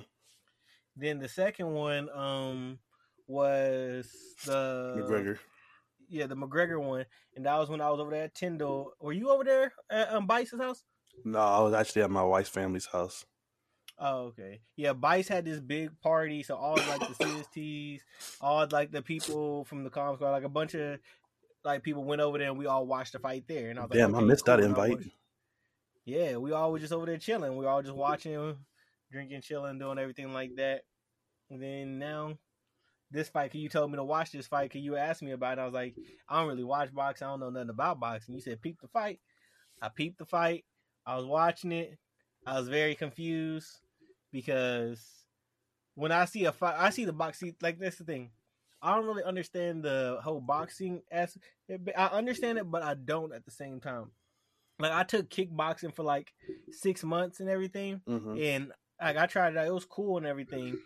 [0.95, 2.79] Then the second one um
[3.27, 4.09] was
[4.45, 5.37] the McGregor.
[6.07, 7.05] Yeah, the McGregor one,
[7.35, 8.93] and that was when I was over there at Tyndall.
[8.99, 10.83] Were you over there at um, Bice's house?
[11.23, 13.25] No, I was actually at my wife's family's house.
[13.97, 14.59] Oh, okay.
[14.75, 17.15] Yeah, Bice had this big party, so all like the
[17.55, 18.01] CSTs,
[18.41, 20.99] all like the people from the comic squad, like a bunch of
[21.63, 23.69] like people went over there and we all watched the fight there.
[23.69, 24.57] And I was Damn, like, okay, I missed cool.
[24.57, 24.99] that invite.
[26.03, 27.55] yeah, we all were just over there chilling.
[27.57, 28.57] We all just watching,
[29.11, 30.81] drinking, chilling, doing everything like that.
[31.49, 32.37] And then now
[33.11, 35.57] this fight, can you told me to watch this fight, cause you asked me about
[35.57, 35.61] it.
[35.61, 35.95] I was like,
[36.27, 37.27] I don't really watch boxing.
[37.27, 38.35] I don't know nothing about boxing.
[38.35, 39.19] You said peep the fight.
[39.81, 40.65] I peeped the fight.
[41.05, 41.97] I was watching it.
[42.45, 43.67] I was very confused
[44.31, 45.03] because
[45.95, 47.39] when I see a fight, I see the box.
[47.39, 48.31] See, like that's the thing.
[48.81, 51.37] I don't really understand the whole boxing as
[51.97, 54.11] I understand it, but I don't at the same time.
[54.77, 56.33] Like I took kickboxing for like
[56.71, 58.37] six months and everything, mm-hmm.
[58.37, 59.67] and like I tried it.
[59.67, 60.77] It was cool and everything,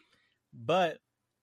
[0.53, 0.97] but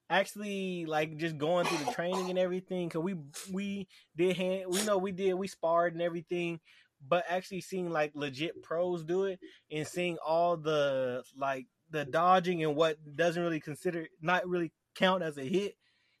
[0.09, 3.15] actually like just going through the training and everything because we
[3.51, 6.61] we did hand we know we did we sparred and everything
[7.05, 9.37] but actually seeing like legit pros do it
[9.69, 15.23] and seeing all the like the dodging and what doesn't really consider not really count
[15.23, 15.75] as a hit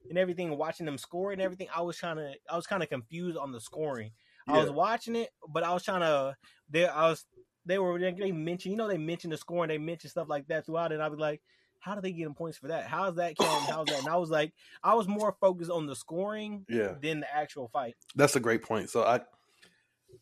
[0.09, 2.89] and everything, watching them score and everything, I was trying to I was kind of
[2.89, 4.11] confused on the scoring.
[4.47, 4.55] Yeah.
[4.55, 6.35] I was watching it, but I was trying to
[6.69, 7.25] there I was
[7.67, 10.65] they were they mentioned you know they mentioned the scoring, they mentioned stuff like that
[10.65, 11.41] throughout, and I was like,
[11.79, 12.87] how do they get them points for that?
[12.87, 13.73] How's that counting?
[13.73, 13.99] How's that?
[13.99, 14.53] And I was like,
[14.83, 16.95] I was more focused on the scoring, yeah.
[17.01, 17.95] than the actual fight.
[18.15, 18.89] That's a great point.
[18.89, 19.21] So I,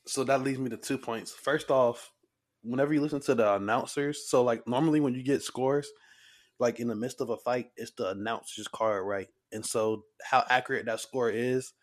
[0.05, 1.31] so that leads me to two points.
[1.31, 2.11] First off,
[2.61, 5.87] whenever you listen to the announcers, so like normally when you get scores,
[6.59, 9.27] like in the midst of a fight, it's the announcer's card, right?
[9.51, 11.73] And so how accurate that score is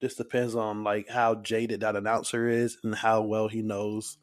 [0.00, 4.18] just depends on like how jaded that announcer is and how well he knows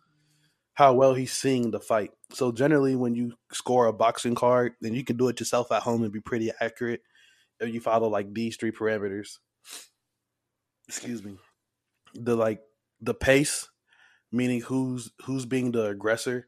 [0.82, 2.10] how well he's seeing the fight.
[2.32, 5.84] So generally when you score a boxing card, then you can do it yourself at
[5.84, 7.04] home and be pretty accurate
[7.60, 9.38] if you follow like these three parameters.
[10.88, 11.38] Excuse me.
[12.16, 12.62] The like
[13.00, 13.70] the pace,
[14.32, 16.48] meaning who's who's being the aggressor,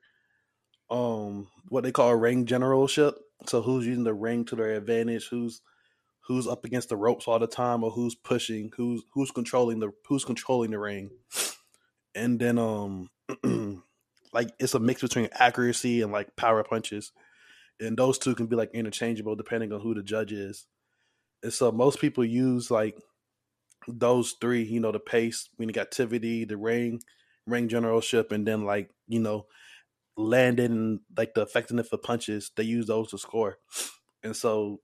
[0.89, 3.13] um what they call ring generalship.
[3.45, 5.61] So who's using the ring to their advantage, who's
[6.21, 9.91] who's up against the ropes all the time or who's pushing, who's who's controlling the
[10.07, 11.11] who's controlling the ring.
[12.15, 13.11] and then um
[14.33, 17.11] like it's a mix between accuracy and like power punches,
[17.79, 20.65] and those two can be like interchangeable depending on who the judge is.
[21.43, 22.97] And so most people use like
[23.87, 27.01] those three, you know, the pace, meaning activity, the ring,
[27.45, 29.45] ring generalship, and then like you know,
[30.17, 32.51] landing like the effectiveness of punches.
[32.55, 33.57] They use those to score,
[34.23, 34.79] and so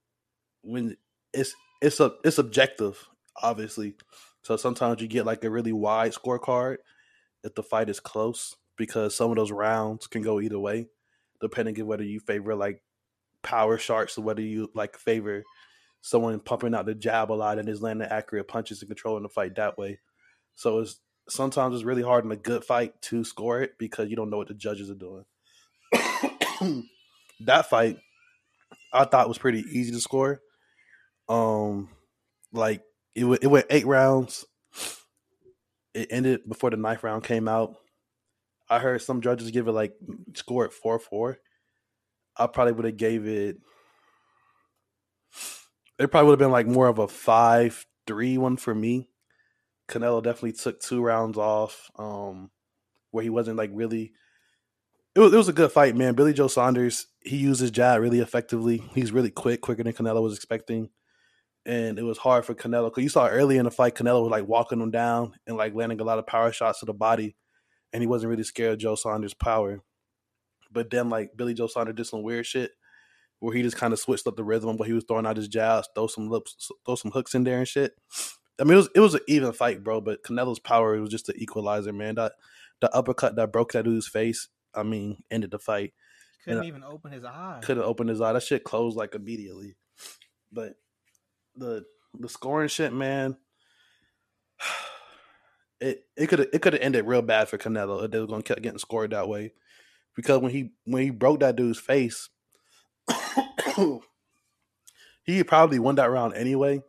[0.61, 0.95] when
[1.33, 3.07] it's it's a it's objective,
[3.41, 3.95] obviously.
[4.43, 6.77] So sometimes you get like a really wide scorecard
[7.43, 10.87] if the fight is close because some of those rounds can go either way,
[11.41, 12.81] depending on whether you favor like
[13.43, 15.43] power sharks or whether you like favor
[16.01, 19.29] someone pumping out the jab a lot and is landing accurate punches and controlling the
[19.29, 19.99] fight that way.
[20.55, 24.15] So it's sometimes it's really hard in a good fight to score it because you
[24.15, 25.25] don't know what the judges are doing.
[27.41, 27.97] that fight
[28.93, 30.41] I thought was pretty easy to score.
[31.27, 31.89] Um,
[32.53, 32.81] like
[33.13, 34.45] it, it went eight rounds.
[35.93, 37.75] It ended before the ninth round came out.
[38.69, 39.93] I heard some judges give it like
[40.35, 41.39] score it four four.
[42.37, 43.57] I probably would have gave it.
[45.97, 49.09] It probably would have been like more of a five three one for me.
[49.89, 52.51] Canelo definitely took two rounds off, um,
[53.11, 54.13] where he wasn't like really.
[55.15, 56.13] It was it was a good fight, man.
[56.13, 58.83] Billy Joe Saunders he used his jab really effectively.
[58.93, 60.89] He's really quick, quicker than Canelo was expecting
[61.65, 64.31] and it was hard for Canelo because you saw early in the fight Canelo was
[64.31, 67.35] like walking him down and like landing a lot of power shots to the body,
[67.93, 69.81] and he wasn't really scared of Joe Saunders' power.
[70.71, 72.71] But then like Billy Joe Saunders did some weird shit
[73.39, 75.47] where he just kind of switched up the rhythm, but he was throwing out his
[75.47, 77.93] jabs, throw some lips, throw some hooks in there and shit.
[78.59, 80.01] I mean, it was it was an even fight, bro.
[80.01, 82.15] But Canelo's power was just the equalizer, man.
[82.15, 82.33] That
[82.81, 85.93] the uppercut that broke that dude's face, I mean, ended the fight.
[86.43, 87.59] Couldn't and even open his eye.
[87.63, 88.33] Couldn't open his eye.
[88.33, 89.75] That shit closed like immediately.
[90.51, 90.73] But
[91.55, 91.85] the
[92.17, 93.37] the scoring shit, man.
[95.81, 98.43] It it could it could have ended real bad for Canelo if they were gonna
[98.43, 99.53] keep getting scored that way,
[100.15, 102.29] because when he when he broke that dude's face,
[105.23, 106.81] he probably won that round anyway.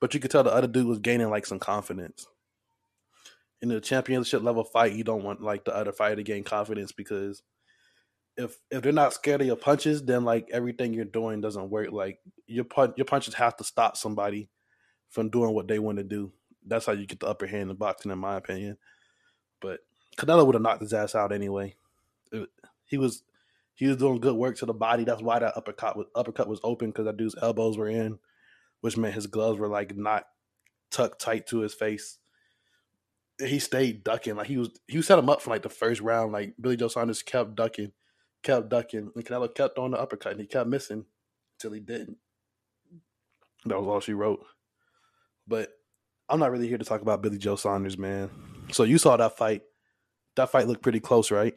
[0.00, 2.26] But you could tell the other dude was gaining like some confidence.
[3.60, 6.92] In the championship level fight, you don't want like the other fighter to gain confidence
[6.92, 7.42] because
[8.36, 11.90] if if they're not scared of your punches, then like everything you're doing doesn't work.
[11.90, 14.48] Like your punch, your punches have to stop somebody
[15.10, 16.32] from doing what they want to do.
[16.66, 18.78] That's how you get the upper hand in boxing, in my opinion.
[19.60, 19.80] But
[20.16, 21.76] Canelo would have knocked his ass out anyway.
[22.32, 22.48] It,
[22.86, 23.22] he was
[23.74, 25.04] he was doing good work to the body.
[25.04, 28.18] That's why that uppercut was uppercut was open because that dude's elbows were in,
[28.80, 30.24] which meant his gloves were like not
[30.90, 32.18] tucked tight to his face.
[33.40, 36.32] He stayed ducking like he was he set him up for like the first round.
[36.32, 37.92] Like Billy Joe Saunders kept ducking
[38.42, 41.04] kept ducking, and Canelo kept throwing the uppercut, and he kept missing
[41.56, 42.18] until he didn't.
[43.64, 44.44] That was all she wrote.
[45.46, 45.70] But
[46.28, 48.30] I'm not really here to talk about Billy Joe Saunders, man.
[48.72, 49.62] So you saw that fight.
[50.36, 51.56] That fight looked pretty close, right?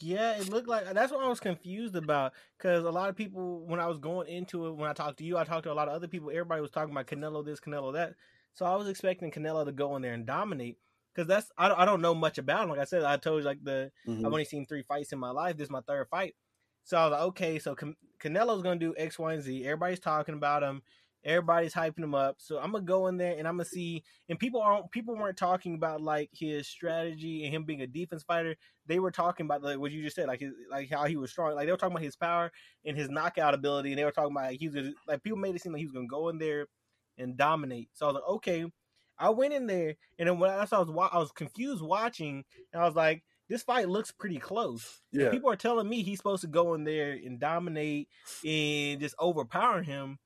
[0.00, 3.66] Yeah, it looked like that's what I was confused about because a lot of people,
[3.66, 5.74] when I was going into it, when I talked to you, I talked to a
[5.74, 6.30] lot of other people.
[6.30, 8.14] Everybody was talking about Canelo this, Canelo that.
[8.54, 10.78] So I was expecting Canelo to go in there and dominate
[11.14, 12.70] because that's I don't, I don't know much about him.
[12.70, 14.24] Like I said, I told you like the mm-hmm.
[14.24, 15.56] I've only seen three fights in my life.
[15.56, 16.34] This is my third fight,
[16.84, 19.64] so I was like, okay, so Can- Canelo's gonna do X, Y, and Z.
[19.64, 20.82] Everybody's talking about him.
[21.24, 22.36] Everybody's hyping him up.
[22.38, 24.02] So I'm gonna go in there and I'm gonna see.
[24.28, 28.22] And people aren't people weren't talking about like his strategy and him being a defense
[28.22, 28.56] fighter.
[28.86, 31.30] They were talking about like what you just said, like his, like how he was
[31.30, 31.54] strong.
[31.54, 32.50] Like they were talking about his power
[32.84, 35.38] and his knockout ability, and they were talking about like, he was gonna, like people
[35.38, 36.66] made it seem like he was gonna go in there
[37.18, 37.90] and dominate.
[37.92, 38.64] So I was like, okay,
[39.18, 42.82] I went in there, and then when I, I was I was confused watching, and
[42.82, 46.40] I was like, "This fight looks pretty close." Yeah, people are telling me he's supposed
[46.40, 48.08] to go in there and dominate
[48.42, 50.18] and just overpower him,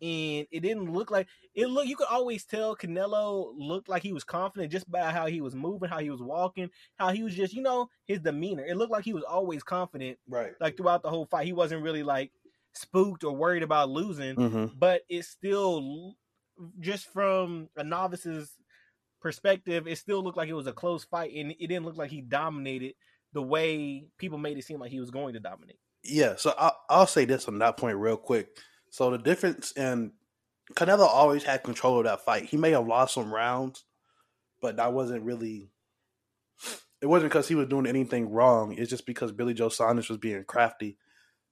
[0.00, 1.68] and it didn't look like it.
[1.68, 5.40] Look, you could always tell Canelo looked like he was confident just by how he
[5.40, 8.64] was moving, how he was walking, how he was just, you know, his demeanor.
[8.64, 10.52] It looked like he was always confident, right?
[10.60, 12.32] Like throughout the whole fight, he wasn't really like
[12.74, 14.66] spooked or worried about losing, mm-hmm.
[14.78, 16.14] but it still
[16.80, 18.52] just from a novice's
[19.20, 22.10] perspective, it still looked like it was a close fight, and it didn't look like
[22.10, 22.94] he dominated
[23.32, 25.78] the way people made it seem like he was going to dominate.
[26.04, 28.58] Yeah, so I'll, I'll say this on that point real quick.
[28.94, 30.12] So the difference in
[30.74, 32.44] Canelo always had control of that fight.
[32.44, 33.84] He may have lost some rounds,
[34.62, 35.70] but that wasn't really.
[37.02, 38.72] It wasn't because he was doing anything wrong.
[38.72, 40.96] It's just because Billy Joe Saunders was being crafty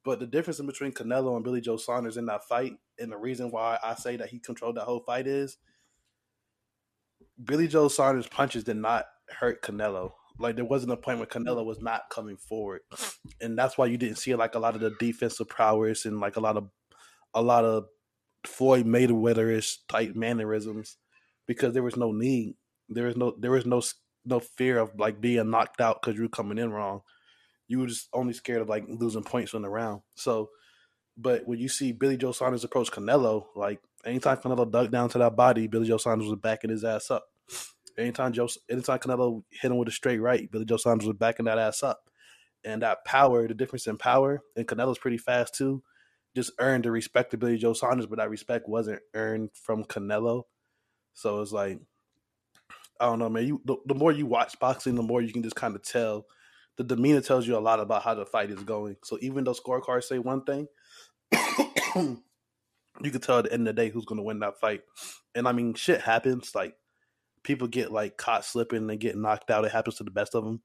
[0.04, 3.16] but the difference in between Canelo and Billy Joe Saunders in that fight, and the
[3.16, 5.58] reason why I say that he controlled that whole fight is
[7.42, 10.12] Billy Joe Saunders' punches did not hurt Canelo.
[10.38, 12.80] Like there wasn't a point where Canelo was not coming forward,
[13.40, 16.36] and that's why you didn't see like a lot of the defensive prowess and like
[16.36, 16.68] a lot of
[17.34, 17.86] a lot of
[18.46, 20.96] Floyd Mayweather-ish type mannerisms
[21.46, 22.54] because there was no need.
[22.88, 23.82] There was no there was no
[24.24, 27.00] no fear of like being knocked out because you're coming in wrong.
[27.68, 30.02] You were just only scared of like losing points in the round.
[30.14, 30.50] So,
[31.16, 35.18] but when you see Billy Joe Saunders approach Canelo, like anytime Canelo dug down to
[35.18, 37.24] that body, Billy Joe Saunders was backing his ass up.
[37.98, 41.46] Anytime Joe, anytime Canelo hit him with a straight right, Billy Joe Saunders was backing
[41.46, 42.00] that ass up.
[42.64, 45.82] And that power, the difference in power, and Canelo's pretty fast too,
[46.34, 50.44] just earned the respect of Billy Joe Saunders, but that respect wasn't earned from Canelo.
[51.14, 51.78] So it's like,
[53.00, 53.46] I don't know, man.
[53.46, 56.26] You the, the more you watch boxing, the more you can just kind of tell.
[56.78, 58.96] The demeanor tells you a lot about how the fight is going.
[59.04, 60.66] So even though scorecards say one thing,
[61.94, 64.80] you can tell at the end of the day who's going to win that fight.
[65.34, 66.54] And I mean, shit happens.
[66.54, 66.74] Like
[67.42, 69.66] people get like caught slipping and get knocked out.
[69.66, 70.62] It happens to the best of them.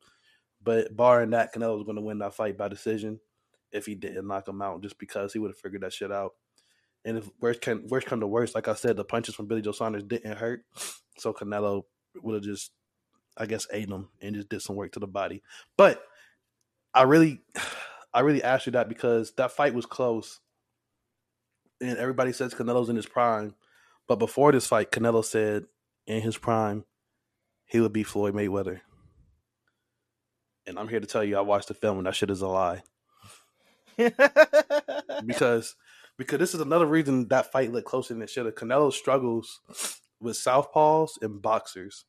[0.63, 3.19] But barring that, Canelo was going to win that fight by decision
[3.71, 6.33] if he didn't knock him out, just because he would have figured that shit out.
[7.05, 9.61] And if worst can worst come to worst, like I said, the punches from Billy
[9.61, 10.65] Joe Saunders didn't hurt,
[11.17, 11.83] so Canelo
[12.21, 12.71] would have just,
[13.37, 15.43] I guess, ate him and just did some work to the body.
[15.77, 16.03] But
[16.93, 17.41] I really,
[18.13, 20.39] I really asked you that because that fight was close,
[21.79, 23.53] and everybody says Canelo's in his prime,
[24.07, 25.65] but before this fight, Canelo said
[26.07, 26.85] in his prime
[27.65, 28.81] he would beat Floyd Mayweather.
[30.65, 32.47] And I'm here to tell you, I watched the film and that shit is a
[32.47, 32.83] lie.
[35.25, 35.75] because
[36.17, 38.55] because this is another reason that fight looked closer than it should have.
[38.55, 39.61] Canelo struggles
[40.19, 42.05] with southpaws and boxers.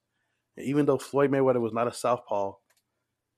[0.56, 2.54] And even though Floyd Mayweather was not a southpaw,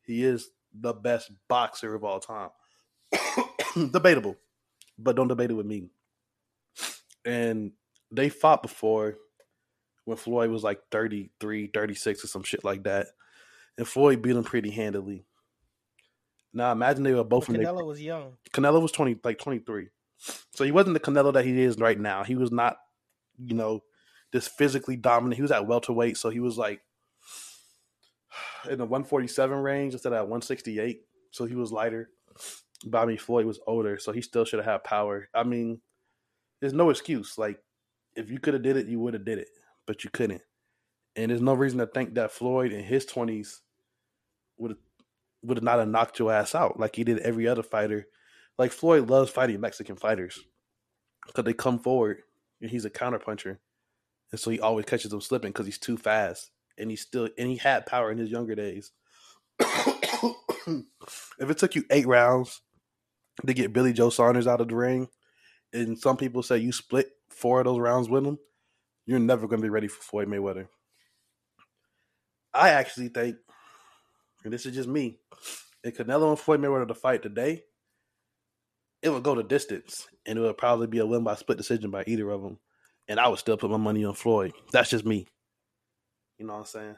[0.02, 2.50] he is the best boxer of all time.
[3.92, 4.36] Debatable,
[4.98, 5.88] but don't debate it with me.
[7.24, 7.72] And
[8.10, 9.16] they fought before
[10.04, 13.08] when Floyd was like 33, 36 or some shit like that.
[13.76, 15.24] And Floyd beat him pretty handily.
[16.52, 18.36] Now imagine they were both Canelo was young.
[18.52, 19.88] Canelo was 20 like 23.
[20.52, 22.24] So he wasn't the Canelo that he is right now.
[22.24, 22.76] He was not,
[23.38, 23.82] you know,
[24.32, 25.36] this physically dominant.
[25.36, 26.82] He was at welterweight, so he was like
[28.68, 31.00] in the 147 range instead of 168.
[31.30, 32.10] So he was lighter.
[32.84, 35.28] Bobby Floyd was older, so he still should have had power.
[35.34, 35.80] I mean,
[36.60, 37.36] there's no excuse.
[37.38, 37.58] Like,
[38.14, 39.48] if you could have did it, you would have did it,
[39.86, 40.42] but you couldn't.
[41.16, 43.60] And there's no reason to think that Floyd in his 20s
[44.58, 44.78] would have
[45.42, 48.06] would not have knocked your ass out like he did every other fighter.
[48.58, 50.38] Like Floyd loves fighting Mexican fighters
[51.26, 52.22] because they come forward
[52.60, 53.58] and he's a counterpuncher,
[54.30, 57.48] and so he always catches them slipping because he's too fast and he's still and
[57.48, 58.92] he had power in his younger days.
[59.60, 62.60] if it took you eight rounds
[63.46, 65.08] to get Billy Joe Saunders out of the ring,
[65.72, 68.38] and some people say you split four of those rounds with him,
[69.06, 70.68] you're never going to be ready for Floyd Mayweather.
[72.52, 73.36] I actually think,
[74.44, 75.18] and this is just me,
[75.82, 77.64] if Canelo and Floyd Mayweather to fight today,
[79.02, 81.90] it would go to distance, and it would probably be a win by split decision
[81.90, 82.58] by either of them.
[83.08, 84.52] And I would still put my money on Floyd.
[84.72, 85.26] That's just me.
[86.38, 86.96] You know what I'm saying?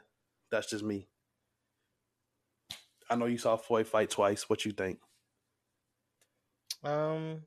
[0.51, 1.07] That's just me.
[3.09, 4.49] I know you saw Floyd fight twice.
[4.49, 4.99] What you think?
[6.83, 7.43] Um,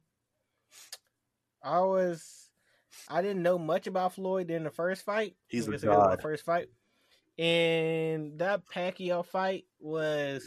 [1.63, 2.49] I was,
[3.09, 5.37] I didn't know much about Floyd in the first fight.
[5.49, 6.19] He's a god.
[6.19, 6.69] The first fight,
[7.39, 10.45] and that Pacquiao fight was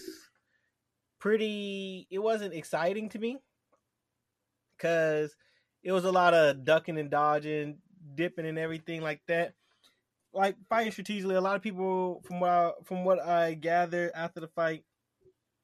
[1.20, 2.08] pretty.
[2.10, 3.38] It wasn't exciting to me
[4.78, 5.36] because
[5.84, 7.78] it was a lot of ducking and dodging,
[8.16, 9.54] dipping and everything like that.
[10.34, 14.40] Like fighting strategically, a lot of people from what I, from what I gathered after
[14.40, 14.84] the fight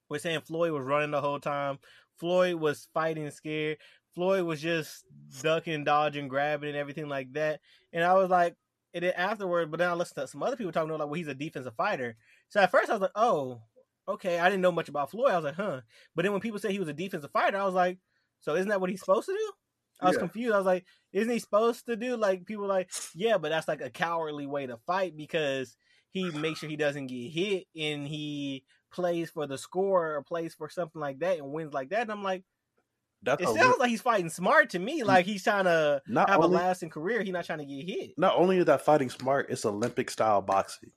[0.09, 1.79] were saying Floyd was running the whole time.
[2.17, 3.77] Floyd was fighting scared.
[4.13, 5.05] Floyd was just
[5.41, 7.59] ducking, dodging, grabbing, and everything like that.
[7.91, 8.55] And I was like,
[8.95, 11.17] and then afterward, but then I listened to some other people talking about like, well,
[11.17, 12.15] he's a defensive fighter.
[12.47, 13.59] So at first I was like, oh,
[14.07, 14.39] okay.
[14.39, 15.31] I didn't know much about Floyd.
[15.31, 15.81] I was like, huh.
[16.15, 17.99] But then when people say he was a defensive fighter, I was like,
[18.39, 19.51] so isn't that what he's supposed to do?
[20.01, 20.19] I was yeah.
[20.19, 20.53] confused.
[20.53, 23.81] I was like, isn't he supposed to do like people like, yeah, but that's like
[23.81, 25.75] a cowardly way to fight because
[26.11, 30.53] he makes sure he doesn't get hit and he plays for the score or plays
[30.53, 32.03] for something like that and wins like that.
[32.03, 32.43] And I'm like,
[33.25, 35.03] that's it sounds like he's fighting smart to me.
[35.03, 37.23] Like he's trying to not have only, a lasting career.
[37.23, 38.11] He's not trying to get hit.
[38.17, 40.91] Not only is that fighting smart, it's Olympic style boxing.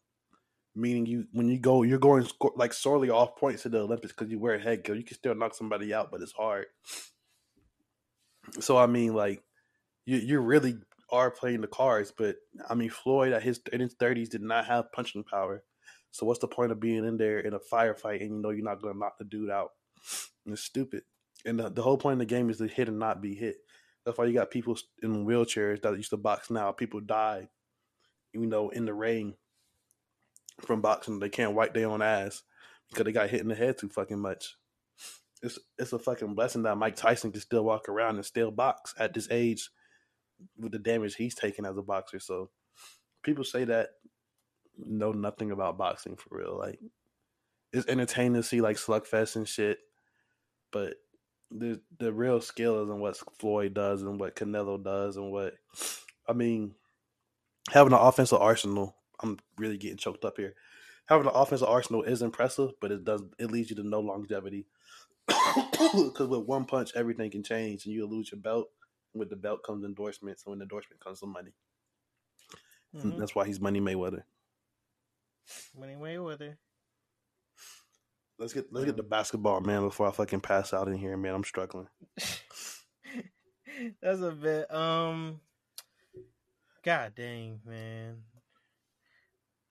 [0.74, 4.30] Meaning you when you go, you're going like sorely off points to the Olympics because
[4.30, 4.94] you wear a headgear.
[4.94, 6.66] You can still knock somebody out, but it's hard.
[8.60, 9.42] So I mean, like
[10.04, 10.76] you you really
[11.10, 12.36] are playing the cards, but
[12.68, 15.64] I mean Floyd at his in his thirties did not have punching power.
[16.10, 18.64] So what's the point of being in there in a firefight and you know you're
[18.64, 19.70] not going to knock the dude out?
[20.46, 21.02] It's stupid.
[21.44, 23.56] And the, the whole point of the game is to hit and not be hit.
[24.04, 26.72] That's why you got people in wheelchairs that used to box now.
[26.72, 27.48] People die,
[28.32, 29.34] you know, in the rain
[30.62, 31.18] from boxing.
[31.18, 32.42] They can't wipe their own ass
[32.90, 34.56] because they got hit in the head too fucking much
[35.42, 38.94] it's it's a fucking blessing that Mike Tyson can still walk around and still box
[38.98, 39.70] at this age
[40.58, 42.18] with the damage he's taken as a boxer.
[42.18, 42.50] So
[43.22, 43.90] people say that
[44.76, 46.58] know nothing about boxing for real.
[46.58, 46.78] Like
[47.72, 49.78] it's entertaining to see like slugfest and shit,
[50.72, 50.94] but
[51.50, 55.54] the the real skill is in what Floyd does and what Canelo does and what
[56.28, 56.74] I mean
[57.70, 58.96] having an offensive arsenal.
[59.20, 60.54] I'm really getting choked up here.
[61.06, 64.66] Having an offensive arsenal is impressive, but it does it leads you to no longevity.
[65.94, 68.68] Because with one punch, everything can change, and you lose your belt.
[69.14, 71.54] With the belt comes endorsements, and with endorsement comes some money.
[72.94, 73.18] Mm-hmm.
[73.18, 74.24] That's why he's Money Mayweather.
[75.78, 76.56] Money Mayweather.
[78.38, 81.34] Let's get let's get the basketball, man, before I fucking pass out in here, man.
[81.34, 81.88] I'm struggling.
[84.00, 84.72] That's a bit.
[84.72, 85.40] Um,
[86.84, 88.18] God dang, man.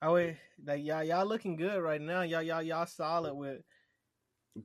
[0.02, 1.02] I would like y'all.
[1.02, 2.22] Y'all looking good right now.
[2.22, 3.62] Y'all, y'all, y'all solid with.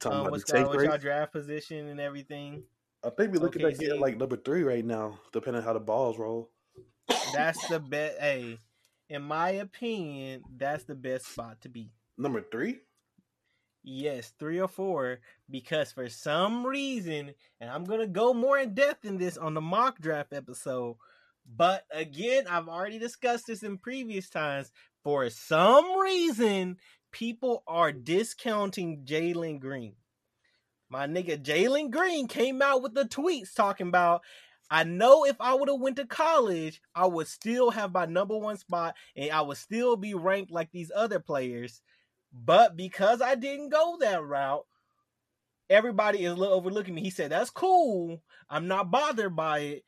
[0.05, 2.63] Um, what's, got, what's y'all draft position and everything?
[3.05, 5.79] I think we looking at getting like number three right now, depending on how the
[5.79, 6.49] balls roll.
[7.33, 8.19] That's the best.
[8.19, 8.59] Hey,
[9.09, 11.91] in my opinion, that's the best spot to be.
[12.17, 12.79] Number three.
[13.83, 15.19] Yes, three or four,
[15.49, 19.61] because for some reason, and I'm gonna go more in depth in this on the
[19.61, 20.95] mock draft episode.
[21.45, 24.71] But again, I've already discussed this in previous times.
[25.03, 26.77] For some reason,
[27.11, 29.95] people are discounting Jalen Green.
[30.89, 34.21] My nigga Jalen Green came out with the tweets talking about
[34.69, 38.37] I know if I would have went to college, I would still have my number
[38.37, 41.81] one spot and I would still be ranked like these other players.
[42.33, 44.65] But because I didn't go that route,
[45.69, 47.01] everybody is a little overlooking me.
[47.01, 48.21] He said, "That's cool.
[48.49, 49.85] I'm not bothered by it.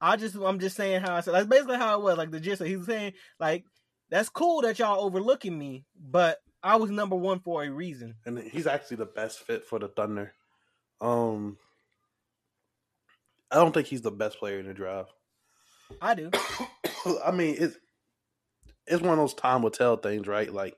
[0.00, 1.34] I just, I'm just saying how I said.
[1.34, 2.18] That's basically how it was.
[2.18, 2.62] Like the gist.
[2.62, 3.64] He was saying, like,
[4.10, 8.16] that's cool that y'all overlooking me, but I was number one for a reason.
[8.26, 10.32] And he's actually the best fit for the Thunder.
[11.00, 11.58] Um,
[13.50, 15.12] I don't think he's the best player in the draft.
[16.00, 16.30] I do.
[17.24, 17.76] I mean, it's
[18.86, 20.52] it's one of those time will tell things, right?
[20.52, 20.76] Like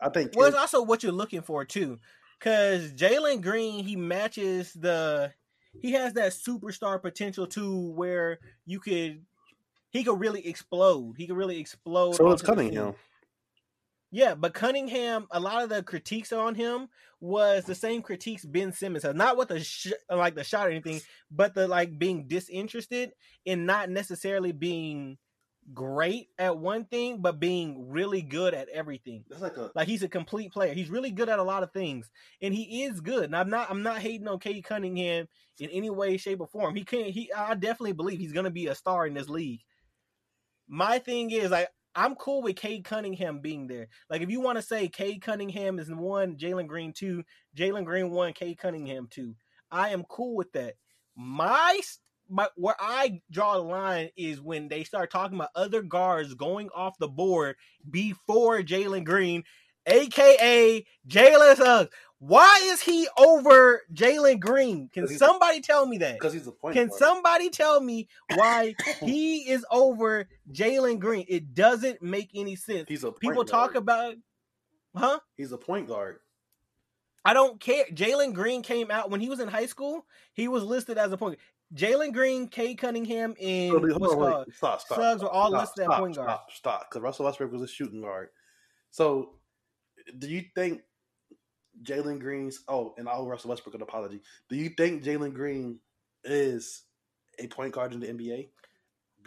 [0.00, 1.98] I think well, it's also what you're looking for too,
[2.38, 5.32] because Jalen Green he matches the
[5.80, 9.24] he has that superstar potential too, where you could
[9.90, 11.14] he could really explode.
[11.16, 12.16] He could really explode.
[12.16, 12.94] So it's Cunningham.
[14.12, 16.88] Yeah, but Cunningham, a lot of the critiques on him
[17.20, 19.14] was the same critiques Ben Simmons has.
[19.14, 23.12] Not with the sh- like the shot or anything, but the like being disinterested
[23.46, 25.18] and not necessarily being
[25.74, 29.24] great at one thing, but being really good at everything.
[29.28, 30.74] That's like a like he's a complete player.
[30.74, 32.10] He's really good at a lot of things,
[32.40, 33.24] and he is good.
[33.24, 36.74] And I'm not I'm not hating on Cade Cunningham in any way, shape, or form.
[36.74, 37.08] He can't.
[37.08, 39.60] He I definitely believe he's gonna be a star in this league.
[40.68, 43.88] My thing is like I'm cool with Cade Cunningham being there.
[44.10, 47.24] Like if you want to say Cade Cunningham is one, Jalen Green two,
[47.56, 49.34] Jalen Green one, Cade Cunningham two.
[49.70, 50.74] I am cool with that.
[51.16, 51.80] My
[52.28, 56.68] my where I draw the line is when they start talking about other guards going
[56.74, 57.56] off the board
[57.88, 59.44] before Jalen Green,
[59.86, 61.90] aka Jalen Suggs.
[62.18, 64.88] Why is he over Jalen Green?
[64.92, 66.14] Can somebody tell me that?
[66.14, 66.74] Because he's a point.
[66.74, 66.74] Guard.
[66.74, 66.98] Can guard.
[66.98, 71.26] somebody tell me why he is over Jalen Green?
[71.28, 72.86] It doesn't make any sense.
[72.88, 73.48] He's a people guard.
[73.48, 74.14] talk about,
[74.96, 75.20] huh?
[75.36, 76.20] He's a point guard.
[77.26, 77.84] I don't care.
[77.92, 80.06] Jalen Green came out when he was in high school.
[80.32, 81.40] He was listed as a point.
[81.74, 85.60] Jalen Green, Cade Cunningham, and so, what's on, called stop, stop, Suggs were all stop,
[85.60, 86.28] listed stop, at point guard.
[86.28, 88.28] Stop, stop, because Russell Westbrook was a shooting guard.
[88.90, 89.34] So,
[90.18, 90.82] do you think
[91.82, 92.60] Jalen Green's?
[92.68, 94.20] Oh, and I'll Russell Westbrook an apology.
[94.48, 95.80] Do you think Jalen Green
[96.24, 96.84] is
[97.38, 98.48] a point guard in the NBA?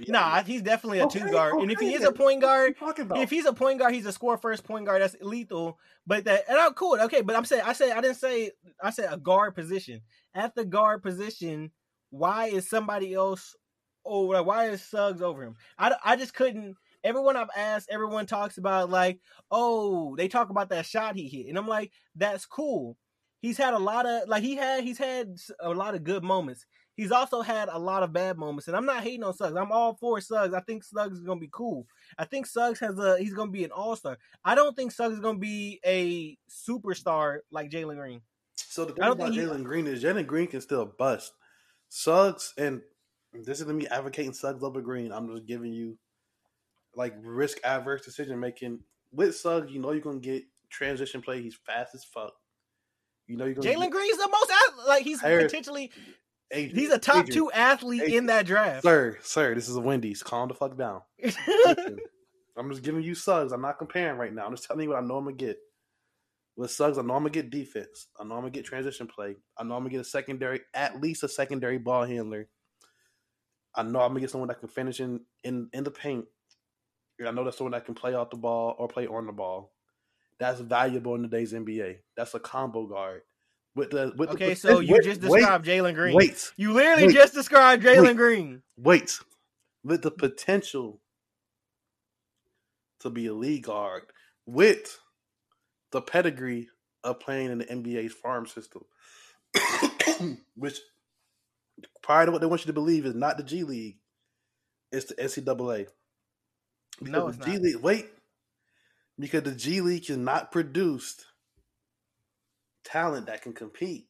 [0.08, 1.56] Nah, he's definitely a okay, two guard.
[1.56, 2.76] Okay, and if he is a point guard,
[3.16, 5.02] if he's a point guard, he's a score first point guard.
[5.02, 5.78] That's lethal.
[6.08, 6.98] But that and I'm cool.
[7.02, 10.02] Okay, but I'm saying I said I didn't say I said a guard position.
[10.34, 11.72] At the guard position,
[12.10, 13.55] why is somebody else
[14.05, 14.41] over?
[14.43, 15.55] Why is Suggs over him?
[15.78, 16.76] I, I just couldn't.
[17.03, 19.20] Everyone I've asked, everyone talks about like,
[19.51, 22.97] oh, they talk about that shot he hit, and I'm like, that's cool.
[23.41, 26.66] He's had a lot of like he had he's had a lot of good moments.
[26.97, 29.55] He's also had a lot of bad moments, and I'm not hating on Suggs.
[29.55, 30.53] I'm all for Suggs.
[30.53, 31.88] I think Suggs is gonna be cool.
[32.18, 34.18] I think Suggs has a he's gonna be an all star.
[34.43, 38.22] I don't think Suggs is gonna be a superstar like Jalen Green.
[38.57, 41.32] So the thing about Jalen Green is Jalen Green can still bust.
[41.90, 42.82] Suggs, and
[43.34, 45.12] this isn't me advocating Suggs over Green.
[45.12, 45.98] I'm just giving you
[46.96, 48.80] like risk adverse decision making.
[49.12, 51.42] With Suggs, you know you're gonna get transition play.
[51.42, 52.34] He's fast as fuck.
[53.28, 54.52] You know you're gonna Jalen Green's the most
[54.88, 55.92] like he's Harris, potentially
[56.52, 58.84] Adrian, he's a top Adrian, two athlete Adrian, in that draft.
[58.84, 60.24] Sir, sir, this is a Wendy's.
[60.24, 61.02] Calm the fuck down.
[62.58, 63.52] I'm just giving you Suggs.
[63.52, 64.46] I'm not comparing right now.
[64.46, 65.58] I'm just telling you what I know I'm gonna get.
[66.60, 68.07] With Suggs, I know I'm gonna get defense.
[68.20, 69.38] I know I'm gonna get transition play.
[69.57, 72.49] I know I'm gonna get a secondary, at least a secondary ball handler.
[73.74, 76.26] I know I'm gonna get someone that can finish in in, in the paint.
[77.26, 79.72] I know that's someone that can play off the ball or play on the ball.
[80.38, 81.99] That's valuable in today's NBA.
[82.18, 83.22] That's a combo guard.
[83.74, 86.14] With the with okay, the, so you wait, just described Jalen Green.
[86.14, 88.64] Wait, you literally wait, just described Jalen Green.
[88.76, 89.18] Wait,
[89.86, 90.99] with the potential
[92.99, 94.03] to be a league guard,
[94.45, 94.99] with
[95.92, 96.70] the pedigree
[97.04, 98.84] of playing in the NBA's farm system,
[100.56, 100.80] which
[102.02, 103.98] prior to what they want you to believe is not the G League,
[104.92, 105.88] it's the NCAA.
[107.00, 107.62] Because no, it's the G not.
[107.62, 107.76] League.
[107.78, 108.06] Wait,
[109.18, 111.26] because the G League is not produced
[112.84, 114.08] talent that can compete.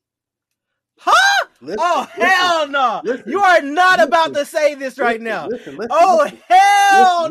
[0.98, 1.46] Huh?
[1.62, 3.02] Listen, oh hell no!
[3.04, 5.50] Listen, you are not listen, about to say this right now.
[5.90, 7.30] oh hell no!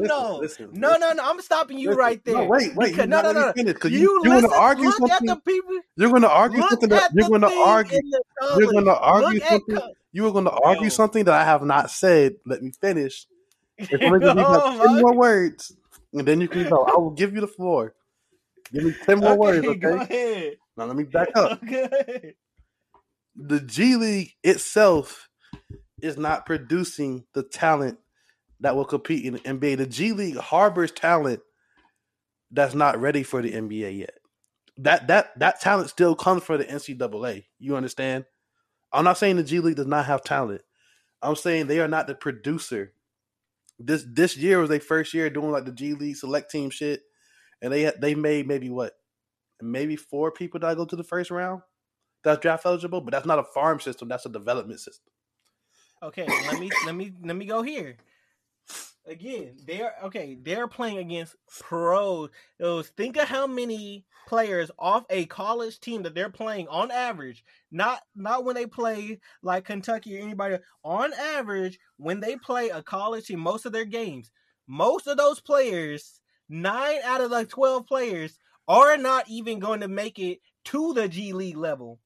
[0.72, 1.22] no, no, no!
[1.22, 2.34] I'm stopping you right there.
[2.34, 2.90] No, wait, wait.
[2.92, 3.52] Because, no, no, no.
[3.56, 5.28] You, you, are going to argue look something.
[5.28, 8.00] At the people, you're going to argue something that you're going to argue.
[8.56, 9.76] You're going to argue something.
[9.76, 12.34] Co- you are going to argue something that I have not said.
[12.46, 13.26] Let me finish.
[13.76, 15.74] If only you have ten oh, more words,
[16.12, 16.84] and then you can go.
[16.84, 17.94] I will give you the floor.
[18.72, 19.66] Give me ten more okay, words.
[19.66, 19.78] Okay.
[19.78, 20.56] Go ahead.
[20.76, 21.62] Now let me back up.
[21.62, 22.34] Okay
[23.38, 25.28] the G League itself
[26.02, 27.98] is not producing the talent
[28.60, 29.78] that will compete in the NBA.
[29.78, 31.40] The G League harbors talent
[32.50, 34.14] that's not ready for the NBA yet.
[34.78, 37.44] That that that talent still comes for the NCAA.
[37.58, 38.24] You understand?
[38.92, 40.62] I'm not saying the G League does not have talent.
[41.20, 42.92] I'm saying they are not the producer.
[43.78, 47.02] This this year was their first year doing like the G League select team shit,
[47.60, 48.94] and they they made maybe what,
[49.60, 51.62] maybe four people that go to the first round
[52.24, 54.08] that's draft eligible, but that's not a farm system.
[54.08, 55.12] That's a development system.
[56.02, 57.96] Okay, let me let me let me go here.
[59.08, 60.36] Again, they're okay.
[60.40, 62.30] They're playing against pros.
[62.96, 67.42] Think of how many players off a college team that they're playing on average.
[67.72, 70.58] Not not when they play like Kentucky or anybody.
[70.84, 74.30] On average, when they play a college team, most of their games,
[74.66, 78.38] most of those players, nine out of the twelve players,
[78.68, 81.98] are not even going to make it to the G League level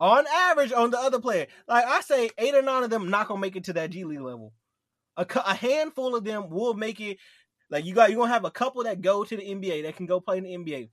[0.00, 1.46] on average on the other player.
[1.66, 4.04] Like I say, eight or nine of them not gonna make it to that G
[4.04, 4.52] League level.
[5.18, 7.18] A, a handful of them will make it.
[7.70, 10.06] Like you got, you're gonna have a couple that go to the NBA that can
[10.06, 10.88] go play in the NBA.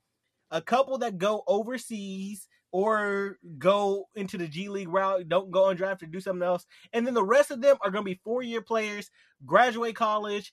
[0.52, 6.12] A couple that go overseas or go into the G League route, don't go undrafted,
[6.12, 9.10] do something else, and then the rest of them are gonna be four year players,
[9.46, 10.52] graduate college,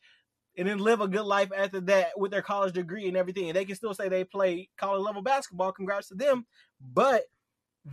[0.56, 3.48] and then live a good life after that with their college degree and everything.
[3.48, 5.72] And they can still say they play college level basketball.
[5.72, 6.46] Congrats to them,
[6.80, 7.24] but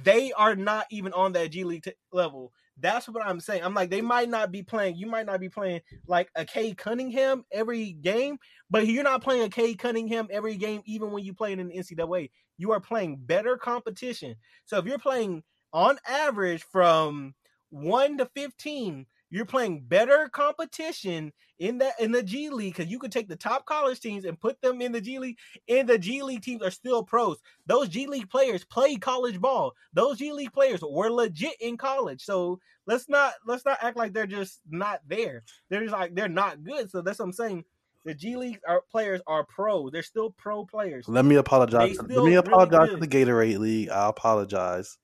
[0.03, 2.53] they are not even on that G League t- level.
[2.81, 3.63] That's what I'm saying.
[3.63, 4.95] I'm like, they might not be playing.
[4.95, 8.37] You might not be playing like a Cade Cunningham every game,
[8.69, 11.73] but you're not playing a Cade Cunningham every game, even when you play in the
[11.73, 12.29] NCAA.
[12.57, 14.35] You are playing better competition.
[14.65, 17.35] So if you're playing on average from
[17.69, 22.99] one to 15, you're playing better competition in that in the G League because you
[22.99, 25.97] could take the top college teams and put them in the G League, and the
[25.97, 27.37] G League teams are still pros.
[27.67, 29.73] Those G League players play college ball.
[29.93, 32.23] Those G League players were legit in college.
[32.23, 35.43] So let's not let's not act like they're just not there.
[35.69, 36.89] They're just like they're not good.
[36.89, 37.65] So that's what I'm saying.
[38.05, 39.89] The G League are, players are pro.
[39.89, 41.07] They're still pro players.
[41.07, 41.97] Let me apologize.
[41.97, 43.89] Let me apologize really to the Gatorade League.
[43.89, 44.97] I apologize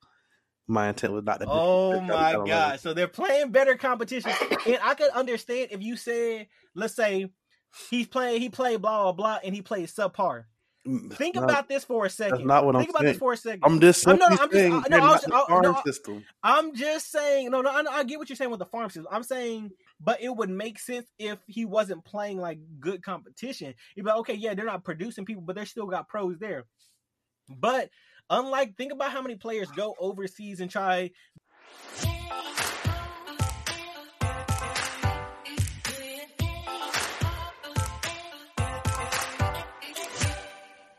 [0.68, 1.46] my intent was not to.
[1.48, 2.80] Oh my god!
[2.80, 4.32] So they're playing better competition,
[4.66, 7.30] and I could understand if you said, let's say,
[7.90, 10.44] he's playing, he played blah blah blah, and he played subpar.
[10.86, 12.46] Mm, Think about this for a second.
[12.46, 13.12] Not what Think I'm about saying.
[13.12, 13.62] this for a second.
[13.64, 14.18] I'm just saying.
[14.18, 16.24] No, no, I'm just, no, I was, no, system.
[16.44, 17.50] I'm just saying.
[17.50, 19.08] No, no, I, I get what you're saying with the farm system.
[19.10, 23.74] I'm saying, but it would make sense if he wasn't playing like good competition.
[23.96, 26.66] You'd be like, okay, yeah, they're not producing people, but they still got pros there.
[27.48, 27.90] But
[28.28, 31.10] Unlike, think about how many players go overseas and try.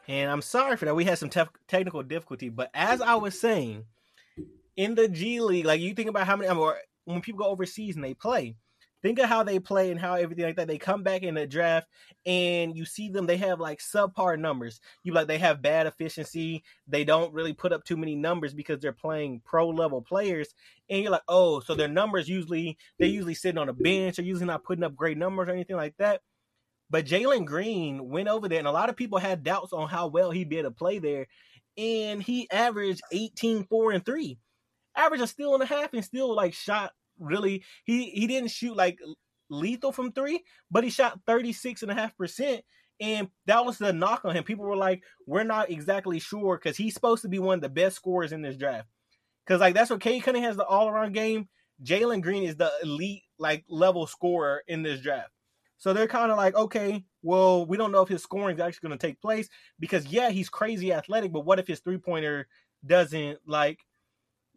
[0.09, 0.95] And I'm sorry for that.
[0.95, 3.83] We had some tef- technical difficulty, but as I was saying,
[4.77, 6.73] in the G League, like you think about how many, mean,
[7.03, 8.55] when people go overseas and they play,
[9.01, 10.67] think of how they play and how everything like that.
[10.67, 11.87] They come back in the draft
[12.25, 14.79] and you see them, they have like subpar numbers.
[15.03, 16.63] You like they have bad efficiency.
[16.87, 20.53] They don't really put up too many numbers because they're playing pro level players.
[20.89, 24.25] And you're like, oh, so their numbers usually they're usually sitting on a bench, they're
[24.25, 26.21] usually not putting up great numbers or anything like that.
[26.89, 30.07] But Jalen Green went over there, and a lot of people had doubts on how
[30.07, 31.27] well he'd be able to play there.
[31.77, 34.37] And he averaged 18, 4, and 3.
[34.95, 38.75] Average a steal and a half and still like shot really he he didn't shoot
[38.75, 38.99] like
[39.49, 42.63] lethal from three, but he shot 36 and a half percent.
[42.99, 44.43] And that was the knock on him.
[44.43, 47.69] People were like, we're not exactly sure because he's supposed to be one of the
[47.69, 48.87] best scorers in this draft.
[49.45, 51.47] Because like that's what Cade Cunningham has the all around game.
[51.83, 55.29] Jalen Green is the elite like level scorer in this draft.
[55.77, 58.87] So they're kind of like, okay, well, we don't know if his scoring is actually
[58.89, 59.47] going to take place
[59.79, 62.47] because yeah, he's crazy athletic, but what if his three pointer
[62.85, 63.79] doesn't like,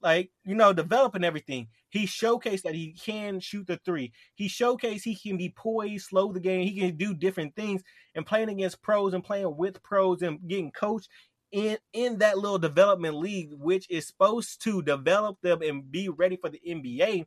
[0.03, 1.69] like you know, developing everything?
[1.91, 4.13] He showcased that he can shoot the three.
[4.35, 6.67] He showcased he can be poised, slow the game.
[6.67, 7.83] He can do different things.
[8.15, 11.09] And playing against pros and playing with pros and getting coached
[11.53, 16.37] in in that little development league, which is supposed to develop them and be ready
[16.37, 17.27] for the NBA.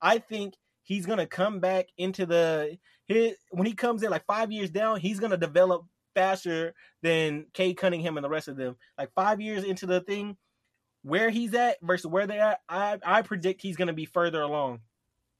[0.00, 4.50] I think he's gonna come back into the his when he comes in like five
[4.52, 8.76] years down, he's gonna develop faster than Cade Cunningham and the rest of them.
[8.96, 10.36] Like five years into the thing,
[11.08, 14.80] where he's at versus where they're at, I I predict he's gonna be further along.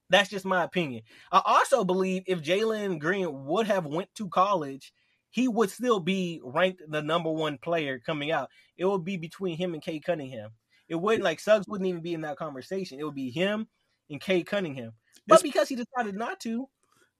[0.09, 1.03] That's just my opinion.
[1.31, 4.91] I also believe if Jalen Green would have went to college,
[5.29, 8.49] he would still be ranked the number one player coming out.
[8.75, 10.49] It would be between him and Cade Cunningham.
[10.87, 12.99] It wouldn't like Suggs wouldn't even be in that conversation.
[12.99, 13.67] It would be him
[14.09, 14.93] and Cade Cunningham.
[15.27, 16.67] But it's, because he decided not to,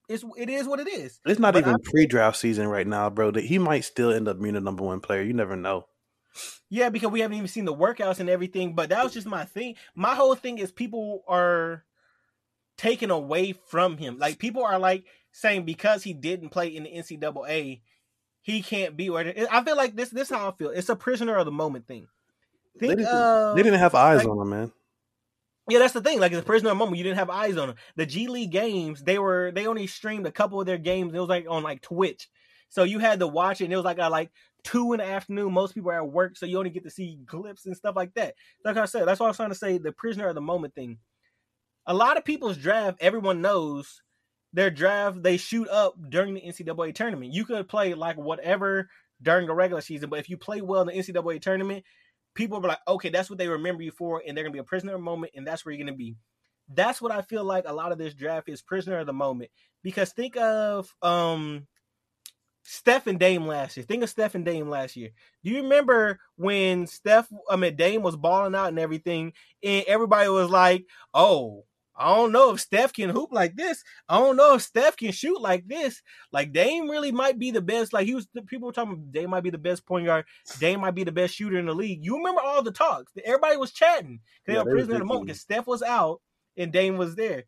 [0.07, 1.19] it's it is what it is.
[1.27, 3.29] It's not but even pre-draft season right now, bro.
[3.29, 5.21] That he might still end up being the number one player.
[5.21, 5.85] You never know.
[6.69, 8.75] Yeah, because we haven't even seen the workouts and everything.
[8.75, 9.75] But that was just my thing.
[9.95, 11.83] My whole thing is people are
[12.77, 14.17] taken away from him.
[14.17, 17.81] Like people are like saying because he didn't play in the NCAA,
[18.41, 19.33] he can't be where.
[19.51, 20.09] I feel like this.
[20.09, 20.69] This how I feel.
[20.69, 22.07] It's a prisoner of the moment thing.
[22.79, 24.71] Think, they, didn't, uh, they didn't have eyes like, on him, man.
[25.69, 26.19] Yeah, that's the thing.
[26.19, 26.97] Like it's a prisoner of the moment.
[26.97, 27.75] You didn't have eyes on him.
[27.95, 31.13] The G League games, they were they only streamed a couple of their games.
[31.13, 32.29] It was like on like Twitch,
[32.69, 33.65] so you had to watch it.
[33.65, 34.31] and It was like at like
[34.63, 35.53] two in the afternoon.
[35.53, 38.13] Most people are at work, so you only get to see clips and stuff like
[38.13, 38.35] that.
[38.63, 39.77] Like I said, that's what I was trying to say.
[39.77, 40.99] The prisoner of the moment thing.
[41.85, 44.01] A lot of people's draft, everyone knows
[44.53, 45.23] their draft.
[45.23, 47.33] They shoot up during the NCAA tournament.
[47.33, 48.89] You could play like whatever
[49.21, 51.83] during the regular season, but if you play well in the NCAA tournament,
[52.35, 54.63] people are like, okay, that's what they remember you for, and they're gonna be a
[54.63, 56.15] prisoner of the moment, and that's where you're gonna be.
[56.71, 59.49] That's what I feel like a lot of this draft is prisoner of the moment.
[59.81, 61.67] Because think of um
[62.71, 63.83] Steph and Dame last year.
[63.83, 65.09] Think of Steph and Dame last year.
[65.43, 70.29] Do you remember when Steph, I mean Dame was balling out and everything, and everybody
[70.29, 71.65] was like, "Oh,
[71.95, 73.83] I don't know if Steph can hoop like this.
[74.07, 76.03] I don't know if Steph can shoot like this.
[76.31, 77.91] Like Dame really might be the best.
[77.91, 80.25] Like he was, people were talking, about Dame might be the best point guard.
[80.59, 82.05] Dame might be the best shooter in the league.
[82.05, 83.11] You remember all the talks?
[83.25, 86.21] Everybody was chatting because yeah, they were prisoner of the moment because Steph was out
[86.55, 87.45] and Dame was there.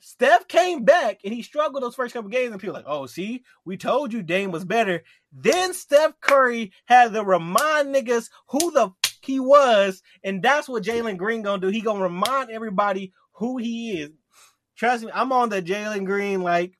[0.00, 3.42] Steph came back and he struggled those first couple games, and people like, oh, see,
[3.64, 5.02] we told you Dame was better.
[5.32, 8.90] Then Steph Curry had to remind niggas who the
[9.22, 11.68] he was, and that's what Jalen Green gonna do.
[11.68, 14.10] He gonna remind everybody who he is.
[14.76, 16.78] Trust me, I'm on the Jalen Green like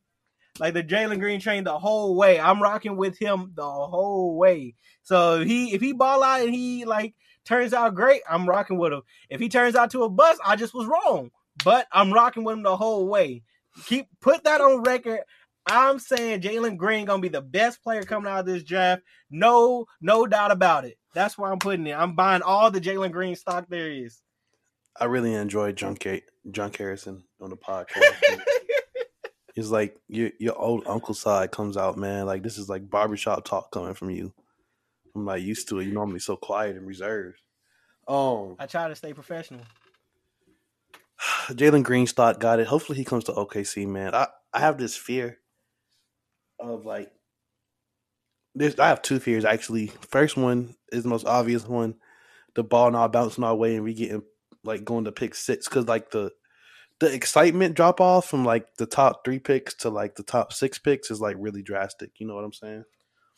[0.59, 2.41] like the Jalen Green train the whole way.
[2.41, 4.75] I'm rocking with him the whole way.
[5.03, 7.15] So he if he ball out and he like
[7.45, 9.03] turns out great, I'm rocking with him.
[9.29, 11.31] If he turns out to a bust, I just was wrong.
[11.65, 13.43] But I'm rocking with him the whole way.
[13.87, 15.21] Keep put that on record.
[15.67, 19.03] I'm saying Jalen Green gonna be the best player coming out of this draft.
[19.31, 20.99] No, no doubt about it.
[21.15, 21.97] That's where I'm putting it.
[21.97, 24.21] I'm buying all the Jalen Green stock there is.
[24.99, 28.15] I really enjoyed John K- John Harrison on the podcast.
[29.55, 32.27] it's like your your old uncle side comes out, man.
[32.27, 34.33] Like this is like barbershop talk coming from you.
[35.15, 35.85] I'm not used to it.
[35.85, 37.41] You're normally so quiet and reserved.
[38.07, 39.61] Um, I try to stay professional.
[41.49, 42.67] Jalen Green stock got it.
[42.67, 44.15] Hopefully he comes to OKC, man.
[44.15, 45.39] I, I have this fear
[46.59, 47.11] of like
[48.55, 48.79] this.
[48.79, 49.89] I have two fears actually.
[50.09, 51.97] First one is the most obvious one:
[52.55, 54.23] the ball not bouncing our way and we getting
[54.65, 56.31] like going to pick six because like the
[57.01, 60.79] the excitement drop off from like the top three picks to like the top six
[60.79, 62.13] picks is like really drastic.
[62.19, 62.85] You know what I'm saying?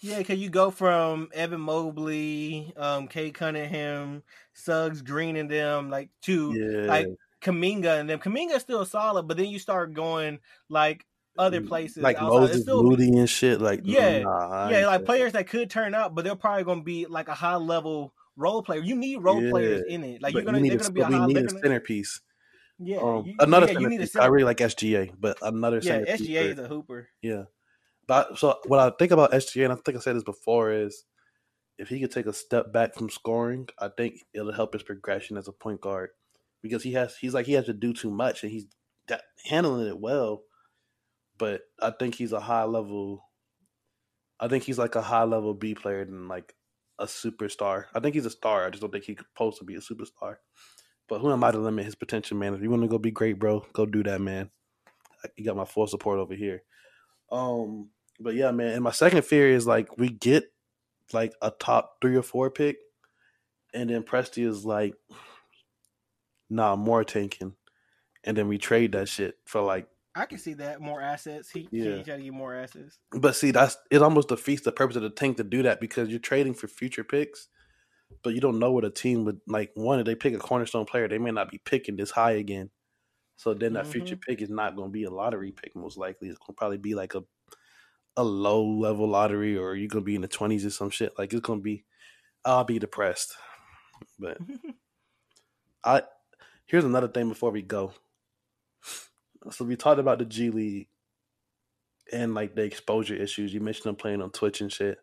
[0.00, 6.10] Yeah, because you go from Evan Mobley, um, Cade Cunningham, Suggs, Green, and them like
[6.22, 6.88] to yeah.
[6.88, 7.06] like
[7.42, 8.20] Kuminga and them.
[8.20, 10.38] Kuminga is still solid, but then you start going
[10.68, 11.04] like
[11.38, 12.40] other mm, places, like outside.
[12.40, 13.60] Moses still, Moody and shit.
[13.60, 16.84] Like yeah, nah, yeah, like players that could turn out, but they're probably going to
[16.84, 18.80] be like a high level role player.
[18.80, 19.50] You need role yeah.
[19.50, 20.22] players in it.
[20.22, 21.26] Like but you're gonna, they're gonna be a high.
[21.26, 22.20] We need a centerpiece.
[22.78, 24.16] Yeah, um, you, another yeah, centerpiece.
[24.16, 27.08] I really like SGA, but another yeah, SGA is a hooper.
[27.22, 27.44] Yeah,
[28.06, 31.04] but so what I think about SGA, and I think I said this before, is
[31.78, 35.36] if he could take a step back from scoring, I think it'll help his progression
[35.36, 36.10] as a point guard
[36.62, 38.66] because he has he's like he has to do too much and he's
[39.46, 40.42] handling it well,
[41.38, 43.24] but I think he's a high level.
[44.40, 46.54] I think he's like a high level B player than like
[46.98, 47.86] a superstar.
[47.94, 48.66] I think he's a star.
[48.66, 50.36] I just don't think he's supposed to be a superstar.
[51.08, 52.54] But who am I to limit his potential, man?
[52.54, 54.50] If you want to go be great, bro, go do that, man.
[55.36, 56.62] You got my full support over here.
[57.30, 58.72] Um, but yeah, man.
[58.72, 60.52] And my second fear is like we get
[61.12, 62.76] like a top three or four pick,
[63.74, 64.94] and then Presti is like,
[66.52, 67.54] nah, more tanking,
[68.24, 71.50] and then we trade that shit for like I can see that more assets.
[71.50, 72.98] He yeah, he try to get more assets.
[73.12, 74.02] But see, that's it.
[74.02, 77.04] Almost defeats the purpose of the tank to do that because you're trading for future
[77.04, 77.48] picks,
[78.22, 79.70] but you don't know what a team would like.
[79.74, 82.70] One, if they pick a cornerstone player, they may not be picking this high again.
[83.36, 83.92] So then that mm-hmm.
[83.92, 85.74] future pick is not going to be a lottery pick.
[85.74, 87.24] Most likely, it's going to probably be like a
[88.18, 91.18] a low level lottery, or you're going to be in the twenties or some shit.
[91.18, 91.84] Like it's going to be.
[92.44, 93.34] I'll be depressed.
[94.18, 94.36] But
[95.84, 96.02] I
[96.72, 97.92] here's another thing before we go
[99.50, 100.88] so we talked about the G League
[102.12, 103.52] and like the exposure issues.
[103.52, 104.98] You mentioned them playing on Twitch and shit.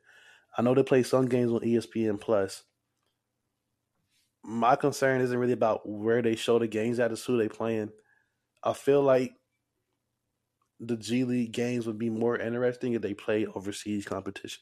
[0.57, 2.63] I know they play some games on ESPN Plus.
[4.43, 7.91] My concern isn't really about where they show the games at, it's who they playing.
[8.63, 9.33] I feel like
[10.79, 14.61] the G League games would be more interesting if they play overseas competition.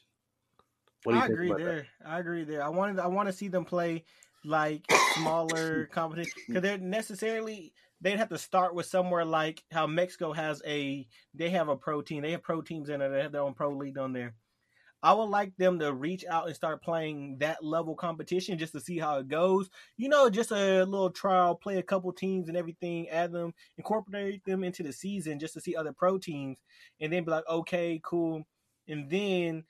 [1.08, 1.86] I agree there.
[2.02, 2.08] That?
[2.08, 2.62] I agree there.
[2.62, 4.04] I wanted I want to see them play
[4.44, 4.84] like
[5.14, 10.62] smaller competition because they're necessarily they'd have to start with somewhere like how Mexico has
[10.66, 12.22] a they have a pro team.
[12.22, 13.08] They have pro teams in it.
[13.08, 14.34] They have their own pro league on there.
[15.00, 18.80] I would like them to reach out and start playing that level competition just to
[18.80, 19.70] see how it goes.
[19.96, 24.44] You know, just a little trial, play a couple teams and everything, add them, incorporate
[24.44, 26.58] them into the season just to see other pro teams,
[27.00, 28.44] and then be like, okay, cool,
[28.88, 29.62] and then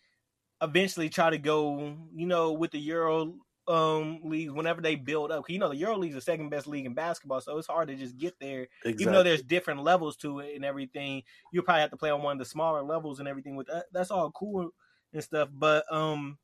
[0.63, 3.35] eventually try to go, you know, with the Euro
[3.69, 5.49] um leagues whenever they build up.
[5.49, 7.89] You know, the Euro League is the second best league in basketball, so it's hard
[7.89, 8.69] to just get there.
[8.85, 9.03] Exactly.
[9.03, 12.23] Even though there's different levels to it and everything, you probably have to play on
[12.23, 13.57] one of the smaller levels and everything.
[13.57, 14.71] With that, that's all cool
[15.13, 16.39] and stuff, but um,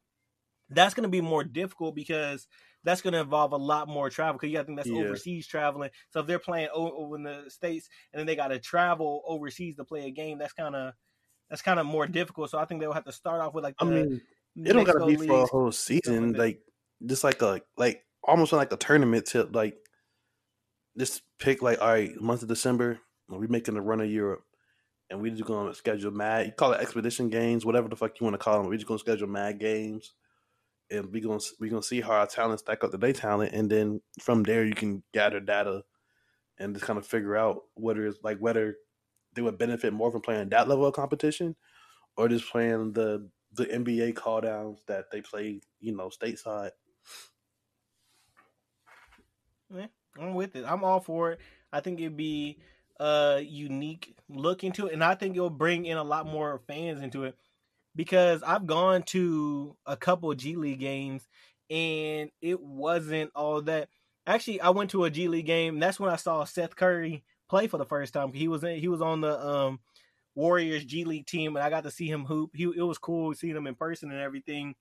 [0.71, 2.47] that's going to be more difficult because
[2.85, 5.03] that's going to involve a lot more travel because you got to think that's yeah.
[5.03, 5.91] overseas traveling.
[6.11, 9.77] So if they're playing over in the states and then they got to travel overseas
[9.77, 10.93] to play a game, that's kind of
[11.51, 12.51] that's kind of more difficult.
[12.51, 13.75] So I think they'll have to start off with like.
[13.79, 14.21] I mean,
[14.57, 16.33] it don't got to be for a whole season.
[16.33, 16.61] Like
[17.05, 19.55] just like a like almost like a tournament tip.
[19.55, 19.77] like
[20.99, 24.45] just pick like all right month of December we're making a run of Europe
[25.11, 28.25] and we just gonna schedule mad you call it expedition games whatever the fuck you
[28.25, 30.15] want to call them we just gonna schedule mad games
[30.91, 33.71] and we gonna we gonna see how our talent stack up to their talent and
[33.71, 35.83] then from there you can gather data
[36.59, 38.77] and just kind of figure out whether it's like whether
[39.35, 41.57] they would benefit more from playing that level of competition
[42.17, 46.71] or just playing the the NBA call downs that they play you know stateside
[49.71, 49.87] yeah,
[50.19, 50.65] I'm with it.
[50.67, 51.41] I'm all for it.
[51.73, 52.59] I think it'd be
[53.01, 57.03] a unique look into it, and I think it'll bring in a lot more fans
[57.03, 57.37] into it
[57.97, 61.29] because I've gone to a couple G League games
[61.71, 63.89] and it wasn't all that.
[64.27, 65.79] Actually, I went to a G League game.
[65.79, 68.33] That's when I saw Seth Curry play for the first time.
[68.33, 69.81] He was in, he was on the um,
[70.35, 72.51] Warriors G League team, and I got to see him hoop.
[72.55, 74.75] He it was cool seeing him in person and everything.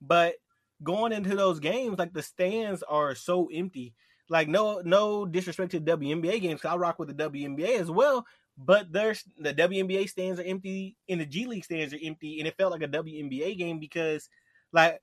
[0.00, 0.34] But
[0.82, 3.94] going into those games, like the stands are so empty.
[4.32, 8.24] Like no no disrespect to WNBA games, I rock with the WNBA as well.
[8.56, 12.48] But there's the WNBA stands are empty and the G League stands are empty, and
[12.48, 14.30] it felt like a WNBA game because
[14.72, 15.02] like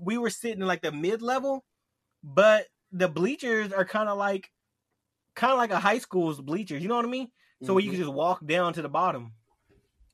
[0.00, 1.62] we were sitting in like the mid level,
[2.24, 4.50] but the bleachers are kind of like
[5.34, 6.82] kind of like a high school's bleachers.
[6.82, 7.28] You know what I mean?
[7.60, 7.74] So mm-hmm.
[7.74, 9.34] where you can just walk down to the bottom.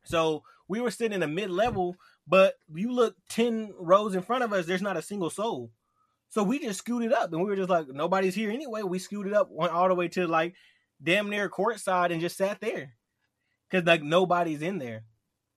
[0.07, 1.95] So we were sitting in the mid level,
[2.27, 5.71] but you look 10 rows in front of us, there's not a single soul.
[6.29, 8.83] So we just scooted up and we were just like, nobody's here anyway.
[8.83, 10.55] We scooted up, went all the way to like
[11.03, 12.95] damn near courtside and just sat there.
[13.71, 15.05] Cause like nobody's in there.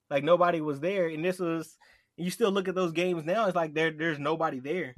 [0.08, 1.08] Like nobody was there.
[1.08, 1.76] And this was
[2.16, 4.94] you still look at those games now, it's like there there's nobody there.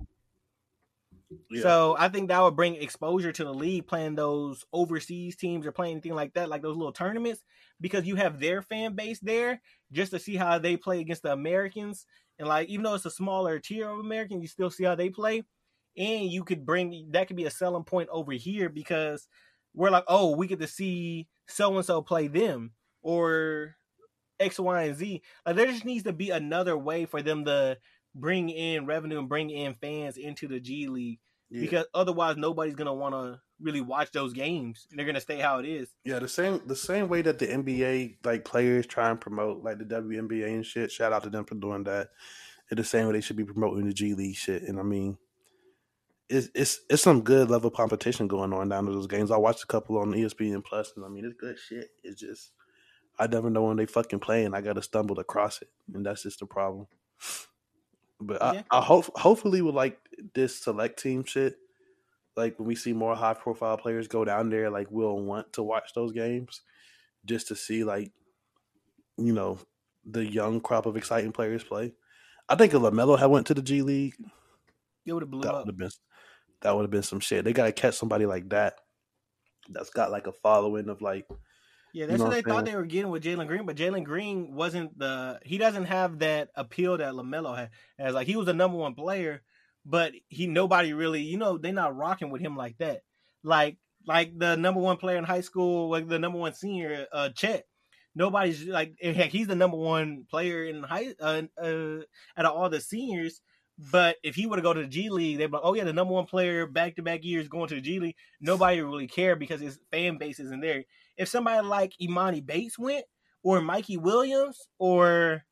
[1.51, 1.63] Yeah.
[1.63, 5.73] So I think that would bring exposure to the league playing those overseas teams or
[5.73, 7.43] playing anything like that, like those little tournaments,
[7.81, 9.61] because you have their fan base there
[9.93, 12.07] just to see how they play against the Americans.
[12.39, 15.11] And like even though it's a smaller tier of American, you still see how they
[15.11, 15.45] play.
[15.97, 19.29] And you could bring that could be a selling point over here because
[19.75, 22.73] we're like, oh, we get to see so and so play them
[23.03, 23.77] or
[24.41, 25.23] X, Y, and Z.
[25.47, 27.79] Like there just needs to be another way for them to
[28.15, 31.21] bring in revenue and bring in fans into the G League
[31.51, 31.61] yeah.
[31.61, 35.59] because otherwise nobody's gonna want to really watch those games and they're gonna stay how
[35.59, 35.89] it is.
[36.05, 39.79] Yeah, the same the same way that the NBA like players try and promote like
[39.79, 40.91] the WNBA and shit.
[40.91, 42.09] Shout out to them for doing that.
[42.71, 44.63] In the same way they should be promoting the G League shit.
[44.63, 45.19] And I mean,
[46.33, 49.31] it's it's it's some good level competition going on down to those games.
[49.31, 51.91] I watched a couple on ESPN Plus, and I mean it's good shit.
[52.03, 52.53] It's just
[53.19, 56.07] I never know when they fucking play, and I got to stumble across it, and
[56.07, 56.87] that's just the problem.
[58.19, 58.63] But yeah.
[58.71, 59.99] I, I hope hopefully with like
[60.33, 61.59] this select team shit,
[62.35, 65.63] like when we see more high profile players go down there, like we'll want to
[65.63, 66.63] watch those games
[67.27, 68.11] just to see like
[69.19, 69.59] you know
[70.07, 71.93] the young crop of exciting players play.
[72.49, 74.15] I think if LaMelo had went to the G League,
[75.05, 75.67] it would have blew that up.
[75.67, 75.91] Would have been
[76.63, 77.45] that would have been some shit.
[77.45, 78.75] They gotta catch somebody like that
[79.71, 81.27] that's got like a following of like
[81.93, 84.05] Yeah, that's you know what they thought they were getting with Jalen Green, but Jalen
[84.05, 85.41] Green wasn't the.
[85.45, 87.71] He doesn't have that appeal that LaMelo had.
[87.99, 89.43] As like he was the number one player,
[89.85, 93.03] but he nobody really, you know, they're not rocking with him like that.
[93.43, 97.31] Like like the number one player in high school, like the number one senior, uh,
[97.31, 97.65] Chet.
[98.15, 102.01] Nobody's like heck, he's the number one player in high uh, uh,
[102.37, 103.41] out of all the seniors.
[103.91, 105.85] But if he were to go to the G League, they'd be like, oh yeah,
[105.85, 108.17] the number one player back to back years going to the G League.
[108.41, 110.85] Nobody really care because his fan base isn't there.
[111.17, 113.05] If somebody like Emoni Bates went,
[113.43, 115.45] or Mikey Williams, or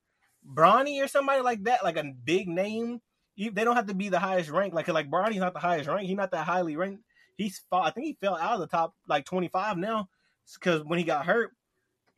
[0.46, 3.00] Bronny, or somebody like that, like a big name,
[3.36, 4.74] they don't have to be the highest rank.
[4.74, 6.06] Like like Bronny's not the highest rank.
[6.06, 7.02] He's not that highly ranked.
[7.36, 10.08] He's I think he fell out of the top like twenty five now
[10.54, 11.50] because when he got hurt.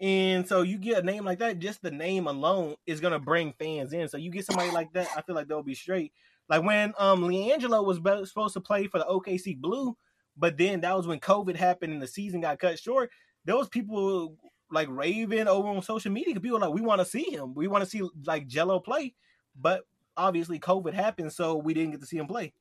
[0.03, 3.53] And so you get a name like that, just the name alone is gonna bring
[3.53, 4.09] fans in.
[4.09, 6.13] So you get somebody like that, I feel like they'll be straight.
[6.49, 9.97] Like when um LiAngelo was supposed to play for the OKC Blue,
[10.37, 13.13] but then that was when COVID happened and the season got cut short.
[13.45, 14.37] There was people
[14.73, 16.41] like raving over on social media.
[16.41, 17.55] People like, we want to see him.
[17.55, 19.15] We want to see like Gelo play,
[19.55, 19.83] but
[20.17, 22.53] obviously COVID happened, so we didn't get to see him play.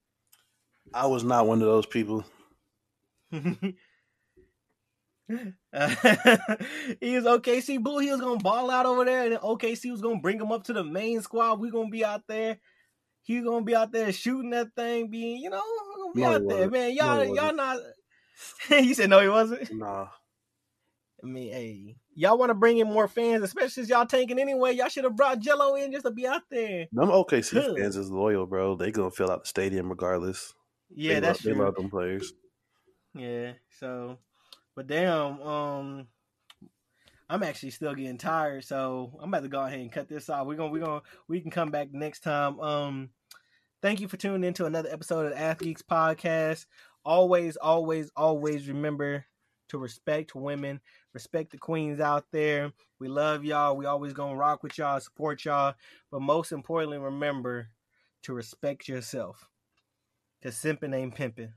[0.94, 2.24] I was not one of those people.
[7.02, 8.00] He was OKC Blue.
[8.00, 10.64] He was gonna ball out over there, and then OKC was gonna bring him up
[10.66, 11.60] to the main squad.
[11.60, 12.60] We gonna be out there.
[13.24, 15.62] He gonna be out there shooting that thing, being you know,
[15.98, 16.94] gonna be no, out there, man.
[16.94, 17.78] Y'all, no, y'all not.
[18.70, 19.74] you said no, he wasn't.
[19.74, 20.08] Nah.
[21.24, 24.74] I mean, hey, y'all want to bring in more fans, especially since y'all tanking anyway.
[24.74, 26.88] Y'all should have brought Gelo in just to be out there.
[26.92, 28.76] Them OKC fans is loyal, bro.
[28.76, 30.54] They gonna fill out the stadium regardless.
[30.90, 31.54] Yeah, they that's love, true.
[31.54, 32.34] They love them players.
[33.14, 33.54] Yeah.
[33.80, 34.18] So,
[34.76, 36.08] but damn, um,
[37.30, 40.48] I'm actually still getting tired, so I'm about to go ahead and cut this off.
[40.48, 42.60] We're gonna we're gonna we can come back next time.
[42.60, 43.10] Um,
[43.82, 46.66] thank you for tuning in to another episode of the Ath Geeks Podcast.
[47.06, 49.26] Always, always, always remember
[49.70, 50.82] to respect women,
[51.14, 52.74] respect the queens out there.
[53.00, 53.78] We love y'all.
[53.78, 55.76] We always gonna rock with y'all, support y'all,
[56.12, 57.70] but most importantly, remember
[58.24, 59.48] to respect yourself.
[60.44, 61.54] Cause simping ain't pimping.